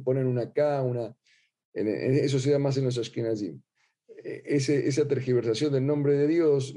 [0.05, 1.17] ponen una K, una.
[1.73, 3.61] Eso se da más en los Ashkenazim.
[4.23, 6.75] E, esa tergiversación del nombre de Dios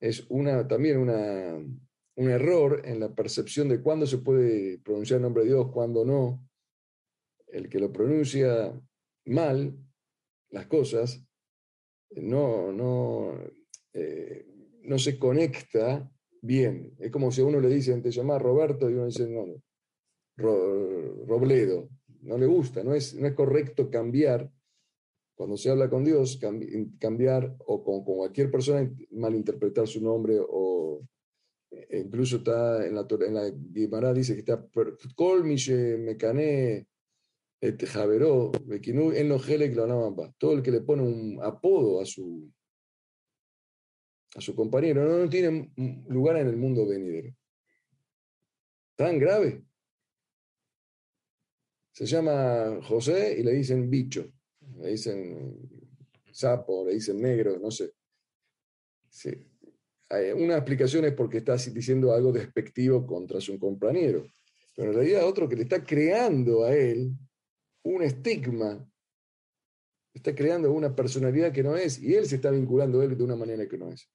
[0.00, 1.56] es una, también una,
[2.16, 6.04] un error en la percepción de cuándo se puede pronunciar el nombre de Dios, cuándo
[6.04, 6.42] no.
[7.48, 8.72] El que lo pronuncia
[9.26, 9.76] mal,
[10.50, 11.24] las cosas,
[12.10, 13.38] no, no,
[13.92, 14.46] eh,
[14.82, 16.94] no se conecta bien.
[16.98, 19.44] Es como si a uno le dicen, te llamas Roberto, y uno dice, no,
[20.36, 21.88] Robledo.
[22.26, 24.50] No le gusta, no es, no es correcto cambiar.
[25.34, 26.40] Cuando se habla con Dios,
[26.98, 31.06] cambiar o con, cualquier persona, malinterpretar su nombre o
[31.70, 34.66] e incluso está en la, en la Guimara dice que está
[35.14, 36.86] Colmiche, Mecané,
[37.86, 39.46] Javeró, en los
[40.38, 42.50] Todo el que le pone un apodo a su,
[44.34, 45.72] a su compañero no, no tiene
[46.08, 47.34] lugar en el mundo venidero.
[48.96, 49.65] Tan grave.
[51.96, 54.30] Se llama José y le dicen bicho,
[54.80, 55.66] le dicen
[56.30, 57.94] sapo, le dicen negro, no sé.
[60.36, 64.26] Una explicación es porque está diciendo algo despectivo contra su compañero,
[64.74, 67.12] pero en realidad otro que le está creando a él
[67.84, 68.86] un estigma,
[70.12, 73.24] está creando una personalidad que no es, y él se está vinculando a él de
[73.24, 74.06] una manera que no es.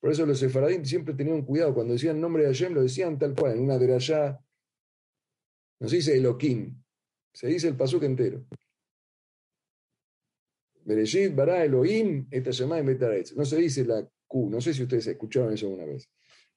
[0.00, 3.36] Por eso los sefaradín siempre tenían cuidado, cuando decían nombre de Hashem, lo decían tal
[3.36, 4.44] cual, en una derayá,
[5.78, 6.82] no se dice Elohim,
[7.38, 8.44] se dice el pasuk entero.
[10.84, 12.82] Bereshit, bara, Elohim, esta llamada
[13.36, 16.10] No se dice la Q, no sé si ustedes escucharon eso alguna vez,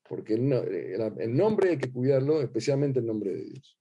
[0.09, 0.51] porque el,
[1.19, 3.77] el nombre hay que cuidarlo, especialmente el nombre de Dios.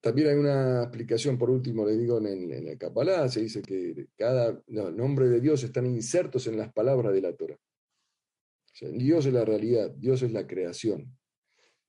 [0.00, 4.06] También hay una explicación, por último, le digo, en, en el Kabbalah, se dice que
[4.16, 7.58] cada nombre de Dios están insertos en las palabras de la Torah.
[8.92, 11.12] Dios es la realidad, Dios es la creación.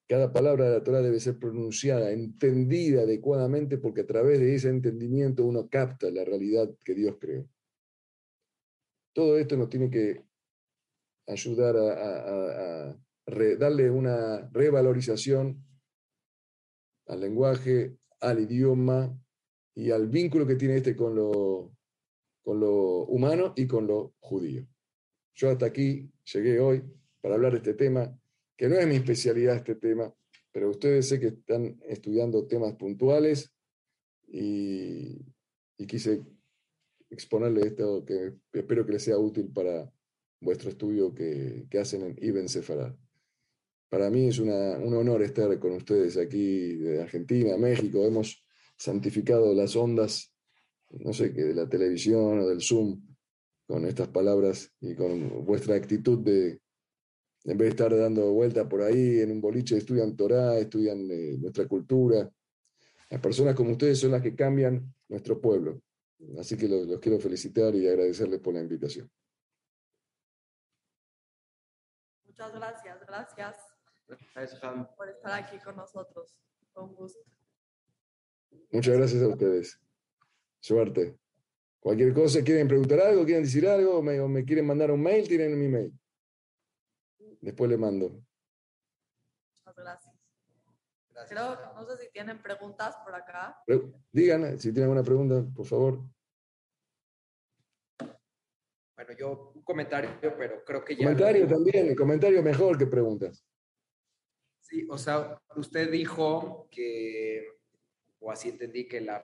[0.08, 4.70] Cada palabra de la Torah debe ser pronunciada, entendida adecuadamente, porque a través de ese
[4.70, 7.50] entendimiento uno capta la realidad que Dios creó.
[9.14, 10.24] Todo esto nos tiene que
[11.28, 12.98] ayudar a,
[13.58, 15.66] darle una revalorización
[17.08, 19.18] al lenguaje, al idioma
[19.74, 21.76] y al vínculo que tiene este con lo,
[22.44, 24.68] con lo humano y con lo judío.
[25.34, 26.84] Yo hasta aquí llegué hoy
[27.22, 28.16] para hablar de este tema,
[28.58, 30.14] que no es mi especialidad este tema,
[30.52, 33.54] pero ustedes sé que están estudiando temas puntuales
[34.28, 35.20] y,
[35.88, 36.24] quise
[37.10, 39.92] exponerle esto que espero que les sea útil para
[40.42, 42.96] vuestro estudio que, hacen en Ibn Sefarad.
[43.90, 48.04] Para mí es un honor estar con ustedes aquí de Argentina, México.
[48.04, 48.44] Hemos
[48.78, 50.34] santificado las ondas,
[50.90, 53.06] no sé qué, de la televisión o del Zoom,
[53.68, 56.62] con estas palabras y con vuestra actitud de,
[57.46, 61.38] en vez de estar dando vuelta por ahí en un boliche, estudian Torah, estudian eh,
[61.38, 62.30] nuestra cultura.
[63.10, 65.80] Las personas como ustedes son las que cambian nuestro pueblo.
[66.40, 69.10] Así que los quiero felicitar y agradecerles por la invitación.
[72.26, 73.58] Muchas gracias, gracias.
[74.98, 76.36] Por estar aquí con nosotros.
[76.74, 77.20] Con gusto.
[78.72, 79.80] Muchas gracias a ustedes.
[80.60, 81.18] Suerte.
[81.80, 85.28] Cualquier cosa, quieren preguntar algo, quieren decir algo, me, o me quieren mandar un mail,
[85.28, 85.94] tienen mi mail.
[87.46, 88.10] Después le mando.
[89.66, 90.16] Muchas gracias.
[91.30, 93.62] Creo, no sé si tienen preguntas por acá.
[94.12, 96.02] Digan, si tienen alguna pregunta, por favor.
[98.00, 101.04] Bueno, yo un comentario, pero creo que ya.
[101.04, 103.46] Comentario también, comentario mejor que preguntas.
[104.62, 107.48] Sí, o sea, usted dijo que,
[108.20, 109.24] o así entendí que la,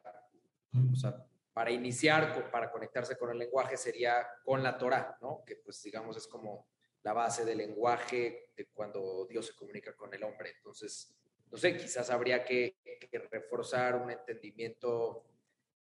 [0.92, 5.44] o sea, para iniciar, para conectarse con el lenguaje sería con la Torah, ¿no?
[5.44, 6.68] Que pues digamos es como
[7.04, 10.54] la base del lenguaje de cuando Dios se comunica con el hombre.
[10.58, 11.16] Entonces,
[11.50, 12.78] no sé, quizás habría que,
[13.30, 15.26] reforzar un entendimiento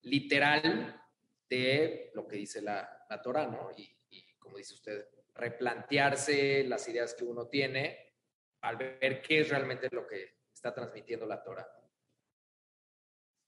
[0.02, 1.00] literal
[1.48, 3.70] de lo que dice la, la Torah, ¿no?
[3.78, 3.96] Y,
[4.40, 5.06] como dice usted,
[5.36, 8.16] replantearse las ideas que uno tiene
[8.62, 11.68] al ver qué es realmente lo que está transmitiendo la Torah.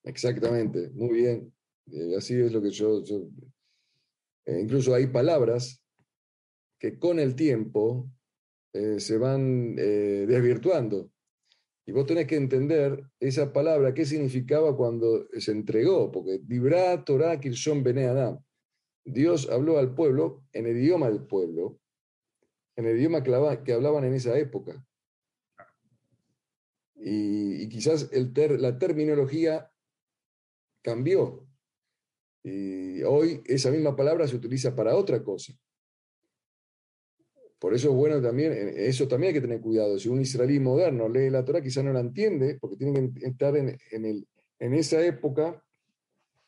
[0.03, 1.53] Exactamente, muy bien.
[1.91, 3.01] Eh, así es lo que yo...
[4.45, 5.80] Eh, incluso hay palabras
[6.81, 8.11] que con el tiempo
[8.73, 11.11] eh, se van desvirtuando.
[11.85, 17.39] Y vos tenés que entender esa palabra, qué significaba cuando se entregó, porque Dibra Torah
[17.39, 18.43] Kirshon Bene Adam.
[19.05, 21.79] Dios habló al pueblo en el idioma del pueblo,
[22.75, 24.83] en el idioma que hablaban en esa época.
[26.95, 29.71] Y, quizás el la terminología
[30.83, 31.47] cambió.
[32.43, 35.53] Y hoy esa misma palabra se utiliza para otra cosa.
[37.61, 39.99] Por eso es bueno también, eh, eso también hay que tener cuidado.
[39.99, 43.55] Si un israelí moderno lee la Torah, quizás no la entiende, porque tiene que estar
[43.55, 45.63] en, el, en esa época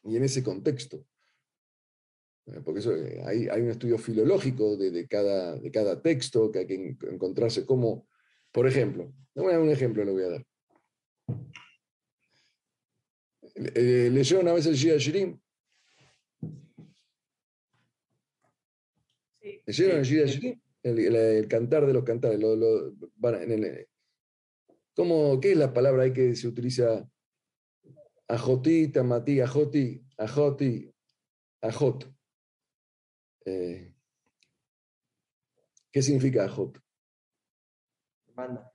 [0.06, 1.06] y en ese contexto.
[2.48, 6.60] Eh, porque eso, eh, hay, hay, un estudio filológico de, cada, de cada texto que
[6.60, 8.08] hay que encontrarse como,
[8.52, 10.46] por ejemplo, un ejemplo le voy a dar.
[13.54, 15.40] ¿Leyó una vez el Shia Shirim?
[19.68, 20.64] ¿Leyeron el Shia Shirim?
[20.84, 22.40] El, cantar de los cantares.
[24.96, 27.10] ¿cómo, ¿Qué es la palabra ahí que se utiliza?
[28.28, 30.94] Ajoti, tamatí, ajoti, ajoti,
[31.62, 32.14] ajot.
[33.46, 33.94] Eh,
[35.92, 36.80] ¿Qué significa ajot?
[38.28, 38.72] Hermana.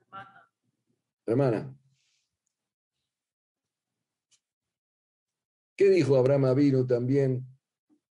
[1.27, 1.79] Hermana.
[5.77, 7.47] ¿Qué dijo Abraham vino también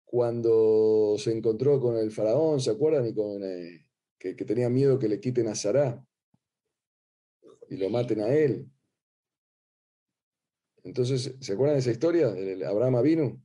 [0.04, 3.06] cuando se encontró con el faraón, ¿se acuerdan?
[3.06, 3.81] Y con, eh,
[4.22, 6.06] que, tenía miedo que le quiten a Sará
[7.68, 8.70] y lo maten a él.
[10.84, 12.28] Entonces, ¿se acuerdan de esa historia?
[12.28, 13.42] El Abraham vino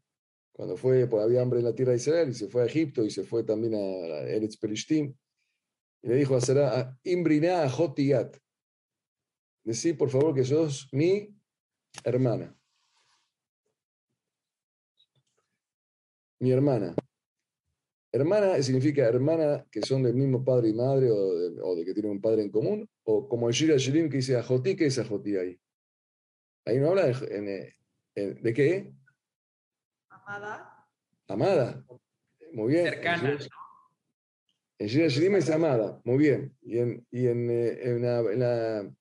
[0.51, 3.03] cuando fue, pues había hambre en la tierra de Israel y se fue a Egipto
[3.03, 5.15] y se fue también a Eretz Perishtim.
[6.03, 8.38] Y le dijo a Sarah, Imbriná a Jotiat.
[9.63, 11.36] Decí, por favor, que sos mi
[12.03, 12.57] hermana.
[16.39, 16.93] mi hermana.
[18.12, 22.22] Hermana significa hermana que son del mismo padre y madre o de, que tienen un
[22.22, 25.60] padre en común, o como el Shira Shirim que dice Ajoti, ¿qué es Ajoti ahí?
[26.66, 27.74] Ahí no habla de,
[28.16, 28.91] de, qué?
[30.10, 30.88] Amada.
[31.28, 31.86] Amada.
[32.53, 32.86] Muy bien.
[32.86, 33.38] Cercana.
[34.80, 36.55] En Shira Shirim es amada, muy bien.
[36.62, 38.93] Y en, y en, eh, en, la, en, la,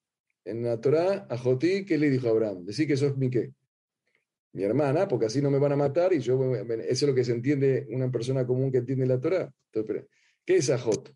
[0.45, 2.65] en la Torah, Ajoti, ¿qué le dijo a Abraham?
[2.65, 3.53] Decir que sos mi qué
[4.57, 7.25] mi hermana, porque así no me van a matar y yo, eso es lo que
[7.25, 9.53] se entiende una persona común que entiende la Torah.
[10.47, 11.15] ¿Qué es Ajot?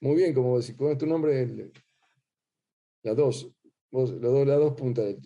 [0.00, 1.72] Muy bien, como si pones tu nombre,
[3.02, 3.50] las dos,
[3.90, 5.16] vos, las dos, las dos puntas.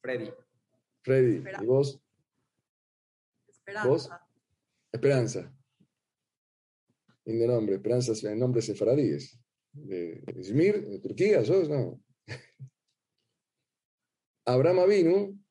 [0.00, 0.32] Freddy.
[1.02, 2.00] Freddy, ¿y vos?
[3.46, 3.88] Esperanza.
[3.90, 4.10] ¿Vos?
[4.92, 5.54] Esperanza.
[7.26, 9.38] Lindo nombre, Esperanza es el nombre sefaradíes.
[9.72, 11.68] De, de Izmir, de Turquía, ¿sos?
[11.68, 12.00] No.
[14.46, 15.43] Abraham Avinu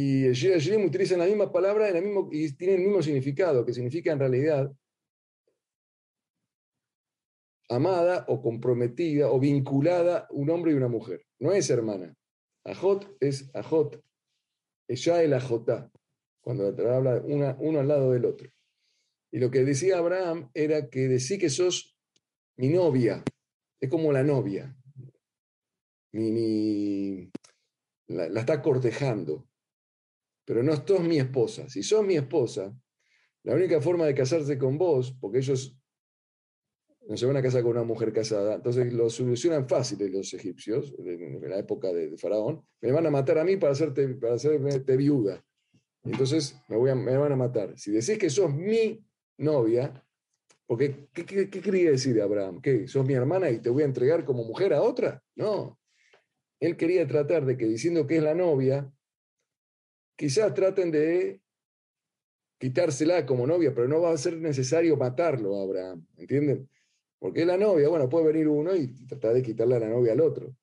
[0.00, 1.88] y el Shira Shirim utilizan la misma palabra
[2.30, 4.72] y tienen el mismo significado, que significa en realidad
[7.68, 11.26] amada o comprometida o vinculada un hombre y una mujer.
[11.40, 12.16] No es hermana.
[12.62, 14.00] Ajot es ajot.
[14.86, 15.90] ya el ajotá,
[16.40, 18.48] cuando habla una, uno al lado del otro.
[19.32, 21.98] Y lo que decía Abraham era que decir que sos
[22.56, 23.24] mi novia,
[23.80, 24.76] es como la novia.
[26.12, 27.32] Mi,
[28.06, 29.48] la, está cortejando
[30.48, 31.68] pero no sos mi esposa.
[31.68, 32.74] Si sos mi esposa,
[33.42, 35.78] la única forma de casarse con vos, porque ellos
[37.06, 40.94] no se van a casar con una mujer casada, entonces lo solucionan fácil los egipcios,
[41.04, 44.36] en la época de, Faraón, me van a matar a mí para hacerte, para
[44.96, 45.44] viuda.
[46.02, 47.78] Entonces me, voy me van a matar.
[47.78, 49.04] Si decís que sos mi
[49.36, 50.02] novia,
[50.66, 52.62] porque ¿qué, qué, qué quería decir Abraham?
[52.62, 52.88] ¿Qué?
[52.88, 55.22] ¿Sos mi hermana y te voy a entregar como mujer a otra?
[55.36, 55.78] No.
[56.58, 58.90] Él quería tratar de que diciendo que es la novia,
[60.18, 61.40] quizás traten de
[62.58, 66.68] quitársela como novia, pero no va a ser necesario matarlo a Abraham, ¿entienden?
[67.20, 70.20] Porque la novia, bueno, puede venir uno y tratar de quitarle a la novia al
[70.20, 70.54] otro.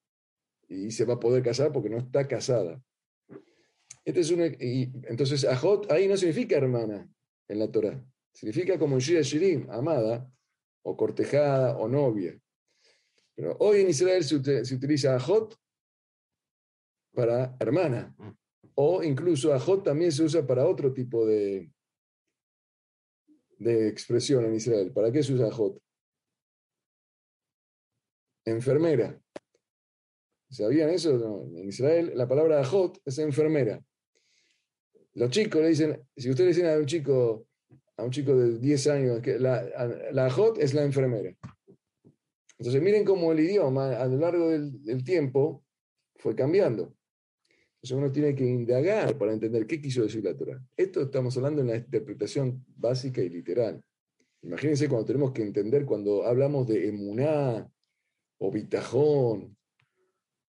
[0.68, 2.84] Y se va a poder casar porque no está casada.
[4.04, 7.10] Este es y, entonces, Ajot ahí no significa hermana
[7.48, 8.04] en la Torah.
[8.34, 10.30] Significa como Shira Shirim, amada,
[10.84, 12.38] o cortejada, o novia.
[13.36, 15.58] Pero hoy en Israel se, se utiliza Ajot
[17.14, 18.14] para hermana.
[18.76, 21.72] O incluso ajot también se usa para otro tipo de,
[23.58, 24.92] de expresión en Israel.
[24.92, 25.82] ¿Para qué se usa ajot?
[28.46, 29.20] Enfermera.
[30.50, 31.50] ¿Sabían eso?
[31.56, 33.84] En Israel la palabra ajot es enfermera.
[35.14, 37.48] Los chicos le dicen, si ustedes dicen a un chico,
[37.98, 39.64] a un chico de 10 años, que la,
[40.12, 41.34] la ajot es la enfermera.
[42.58, 45.64] Entonces miren cómo el idioma a lo largo del, tiempo
[46.16, 46.96] fue cambiando.
[47.86, 50.60] Entonces uno tiene que indagar para entender qué quiso decir la Torah.
[50.76, 53.80] Esto estamos hablando en la interpretación básica y literal.
[54.42, 57.72] Imagínense cuando tenemos que entender, cuando hablamos de emuná
[58.40, 59.56] o bitajón,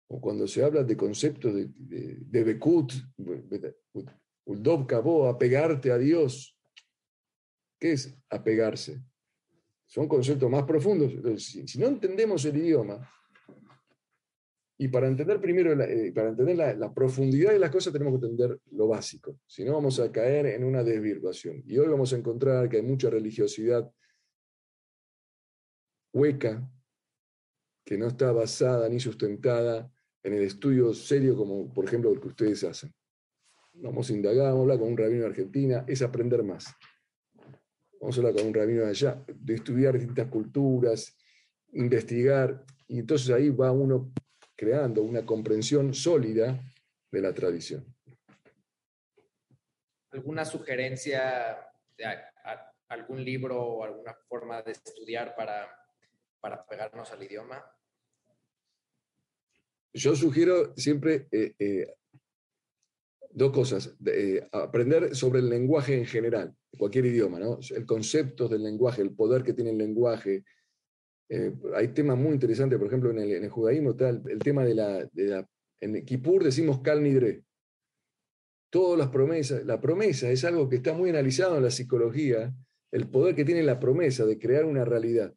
[0.10, 2.94] o cuando se habla de conceptos de, de, de bekut,
[4.46, 6.56] uldov apegarte a Dios.
[7.80, 9.02] ¿Qué es apegarse?
[9.88, 11.14] Son conceptos más profundos.
[11.42, 13.10] si, no entendemos el idioma,
[14.78, 18.26] y para entender primero, la, eh, para entender la, profundidad de las cosas tenemos que
[18.26, 19.40] entender lo básico.
[19.46, 21.64] Si no, vamos a caer en una desvirtuación.
[21.66, 23.90] Y hoy vamos a encontrar que hay mucha religiosidad
[26.12, 26.70] hueca,
[27.86, 29.92] que no está basada ni sustentada
[30.24, 32.94] en el estudio serio como, por ejemplo, el que ustedes hacen.
[33.74, 36.66] Vamos a indagar, vamos a hablar con un rabino de Argentina, es aprender más
[38.04, 41.16] vamos a hablar con un rabino de allá, de estudiar distintas culturas,
[41.72, 44.12] investigar, y entonces ahí va uno
[44.56, 46.60] creando una comprensión sólida
[47.12, 47.86] de la tradición.
[50.12, 51.58] ¿Alguna sugerencia
[51.98, 52.06] de
[52.90, 55.68] algún libro o alguna forma de estudiar para,
[56.40, 57.64] para pegarnos al idioma?
[59.94, 61.94] Yo sugiero siempre eh, eh,
[63.30, 63.96] dos cosas.
[64.06, 67.60] Eh, aprender sobre el lenguaje en general, cualquier idioma, ¿no?
[67.76, 70.44] El concepto del lenguaje, el poder que tiene el lenguaje.
[71.36, 75.10] Eh, hay temas muy interesantes, por ejemplo, en el, judaísmo el, tema de la,
[75.82, 77.42] En Kippur decimos Kal Nidre.
[78.70, 79.66] Todas las promesas.
[79.66, 82.54] La promesa es algo que está muy analizado en la psicología,
[82.92, 85.34] el poder que tiene la promesa de crear una realidad.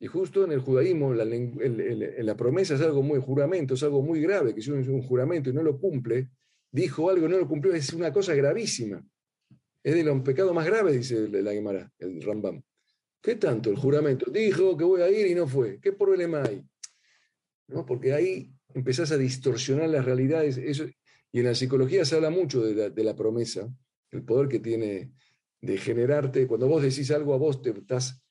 [0.00, 4.54] Y justo en el judaísmo, la, promesa es algo muy juramento, es algo muy grave,
[4.54, 6.30] que si uno es un juramento y no lo cumple,
[6.72, 9.06] dijo algo, no lo cumplió, es una cosa gravísima.
[9.82, 12.62] Es de los pecados más graves, dice la Guimara, el Rambam.
[13.24, 13.70] ¿Qué tanto?
[13.70, 14.30] El juramento.
[14.30, 15.80] Dijo que voy a ir y no fue.
[15.80, 16.62] ¿Qué problema hay?
[17.68, 17.86] ¿No?
[17.86, 20.58] Porque ahí empezás a distorsionar las realidades.
[21.32, 23.66] Y en la psicología se habla mucho de la, promesa,
[24.10, 25.14] el poder que tiene
[25.62, 26.46] de generarte.
[26.46, 28.22] Cuando vos decís algo a vos, te estás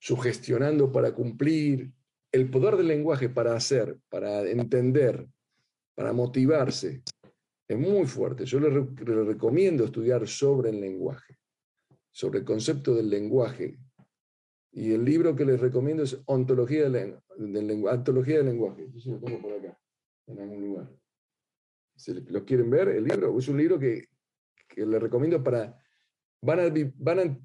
[0.00, 1.92] sugestionando para cumplir.
[2.32, 5.28] El poder del lenguaje para hacer, para entender,
[5.94, 7.04] para motivarse,
[7.68, 8.44] es muy fuerte.
[8.46, 11.38] Yo le, recomiendo estudiar sobre el lenguaje,
[12.10, 13.78] sobre el concepto del lenguaje.
[14.76, 17.16] Y el libro que les recomiendo es Ontología del,
[17.88, 18.88] Antología del Lenguaje.
[18.94, 19.78] Yo lo tengo por acá,
[20.26, 20.90] en algún lugar.
[21.96, 24.08] Si lo quieren ver, el libro es un libro que,
[24.68, 25.78] que les recomiendo para...
[26.42, 26.64] Van a,
[26.96, 27.38] van a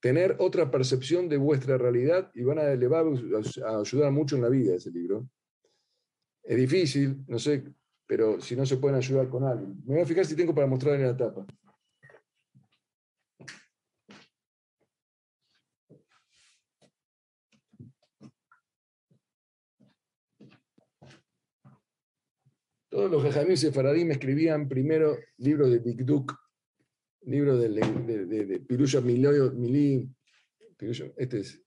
[0.00, 3.04] tener otra percepción de vuestra realidad y van a elevar,
[3.64, 5.28] a ayudar mucho en la vida ese libro.
[6.42, 7.62] Es difícil, no sé,
[8.06, 9.76] pero si no se pueden ayudar con alguien.
[9.84, 11.46] Me voy a fijar si tengo para mostrar en la tapa.
[22.90, 23.62] Todos los jajamíes
[24.04, 26.36] me escribían primero libros de Duk,
[27.22, 30.12] libros de, de, de, de Pirusha Milí.
[31.16, 31.62] Este es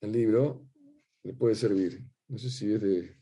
[0.00, 0.66] el libro,
[1.24, 2.02] le puede servir.
[2.28, 3.18] No sé si es de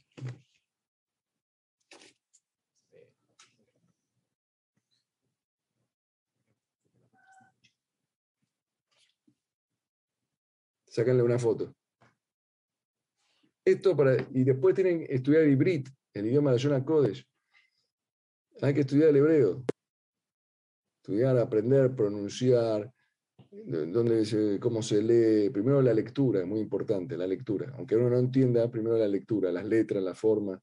[10.87, 11.75] sáquenle una foto.
[13.71, 17.25] Esto para, y después tienen que estudiar Ibrit, el idioma de Jonah Kodesh.
[18.63, 19.65] Hay que estudiar el hebreo.
[20.97, 22.93] Estudiar, aprender, pronunciar,
[23.53, 25.51] donde cómo se lee.
[25.51, 27.73] Primero la lectura, es muy importante, la lectura.
[27.77, 30.61] Aunque uno no entienda, primero la lectura, las letras, la forma.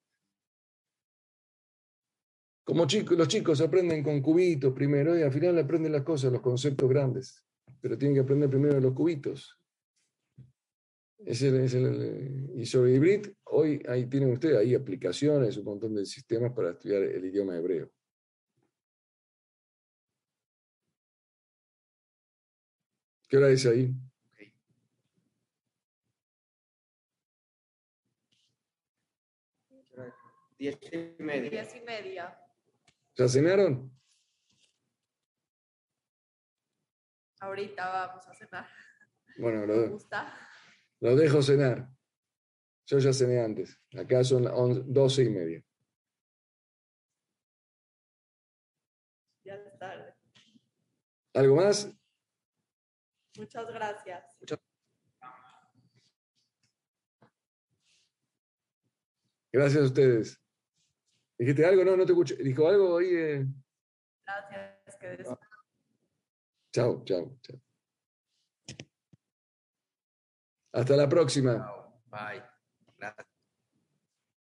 [2.66, 6.42] Como chicos, los chicos aprenden con cubitos primero y al final aprenden las cosas, los
[6.42, 7.42] conceptos grandes.
[7.80, 9.57] Pero tienen que aprender primero los cubitos.
[11.26, 16.54] Es el, y sobre Hybrid, hoy ahí tienen ustedes ahí aplicaciones, un montón de sistemas
[16.54, 17.92] para estudiar el idioma hebreo.
[23.28, 23.94] ¿Qué hora es ahí?
[30.58, 31.50] Diez y media.
[31.50, 32.40] Diez y media.
[33.16, 33.92] ¿Ya cenaron?
[37.40, 38.68] Ahorita vamos a cenar.
[39.38, 40.34] Bueno, lo, gusta?
[41.00, 41.90] Lo dejo cenar.
[42.88, 43.80] Yo ya cené antes.
[43.98, 44.46] Acá son
[44.92, 45.64] doce y media.
[49.44, 50.16] Ya es tarde.
[51.34, 51.94] ¿Algo más?
[53.38, 54.38] Muchas gracias.
[59.52, 60.42] Gracias a ustedes.
[61.38, 61.84] ¿Dijiste algo?
[61.84, 62.36] No, no te escuché.
[62.36, 63.10] ¿Dijo algo ahí?
[63.16, 63.46] Eh?
[64.26, 64.98] Gracias.
[65.00, 65.24] Que
[66.72, 67.62] Chao, chao, chao.
[70.78, 71.74] Hasta la próxima.
[72.06, 72.44] Bye.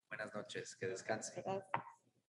[0.09, 0.75] Buenas noches.
[0.75, 1.41] Que descanse.
[1.41, 1.65] Gracias.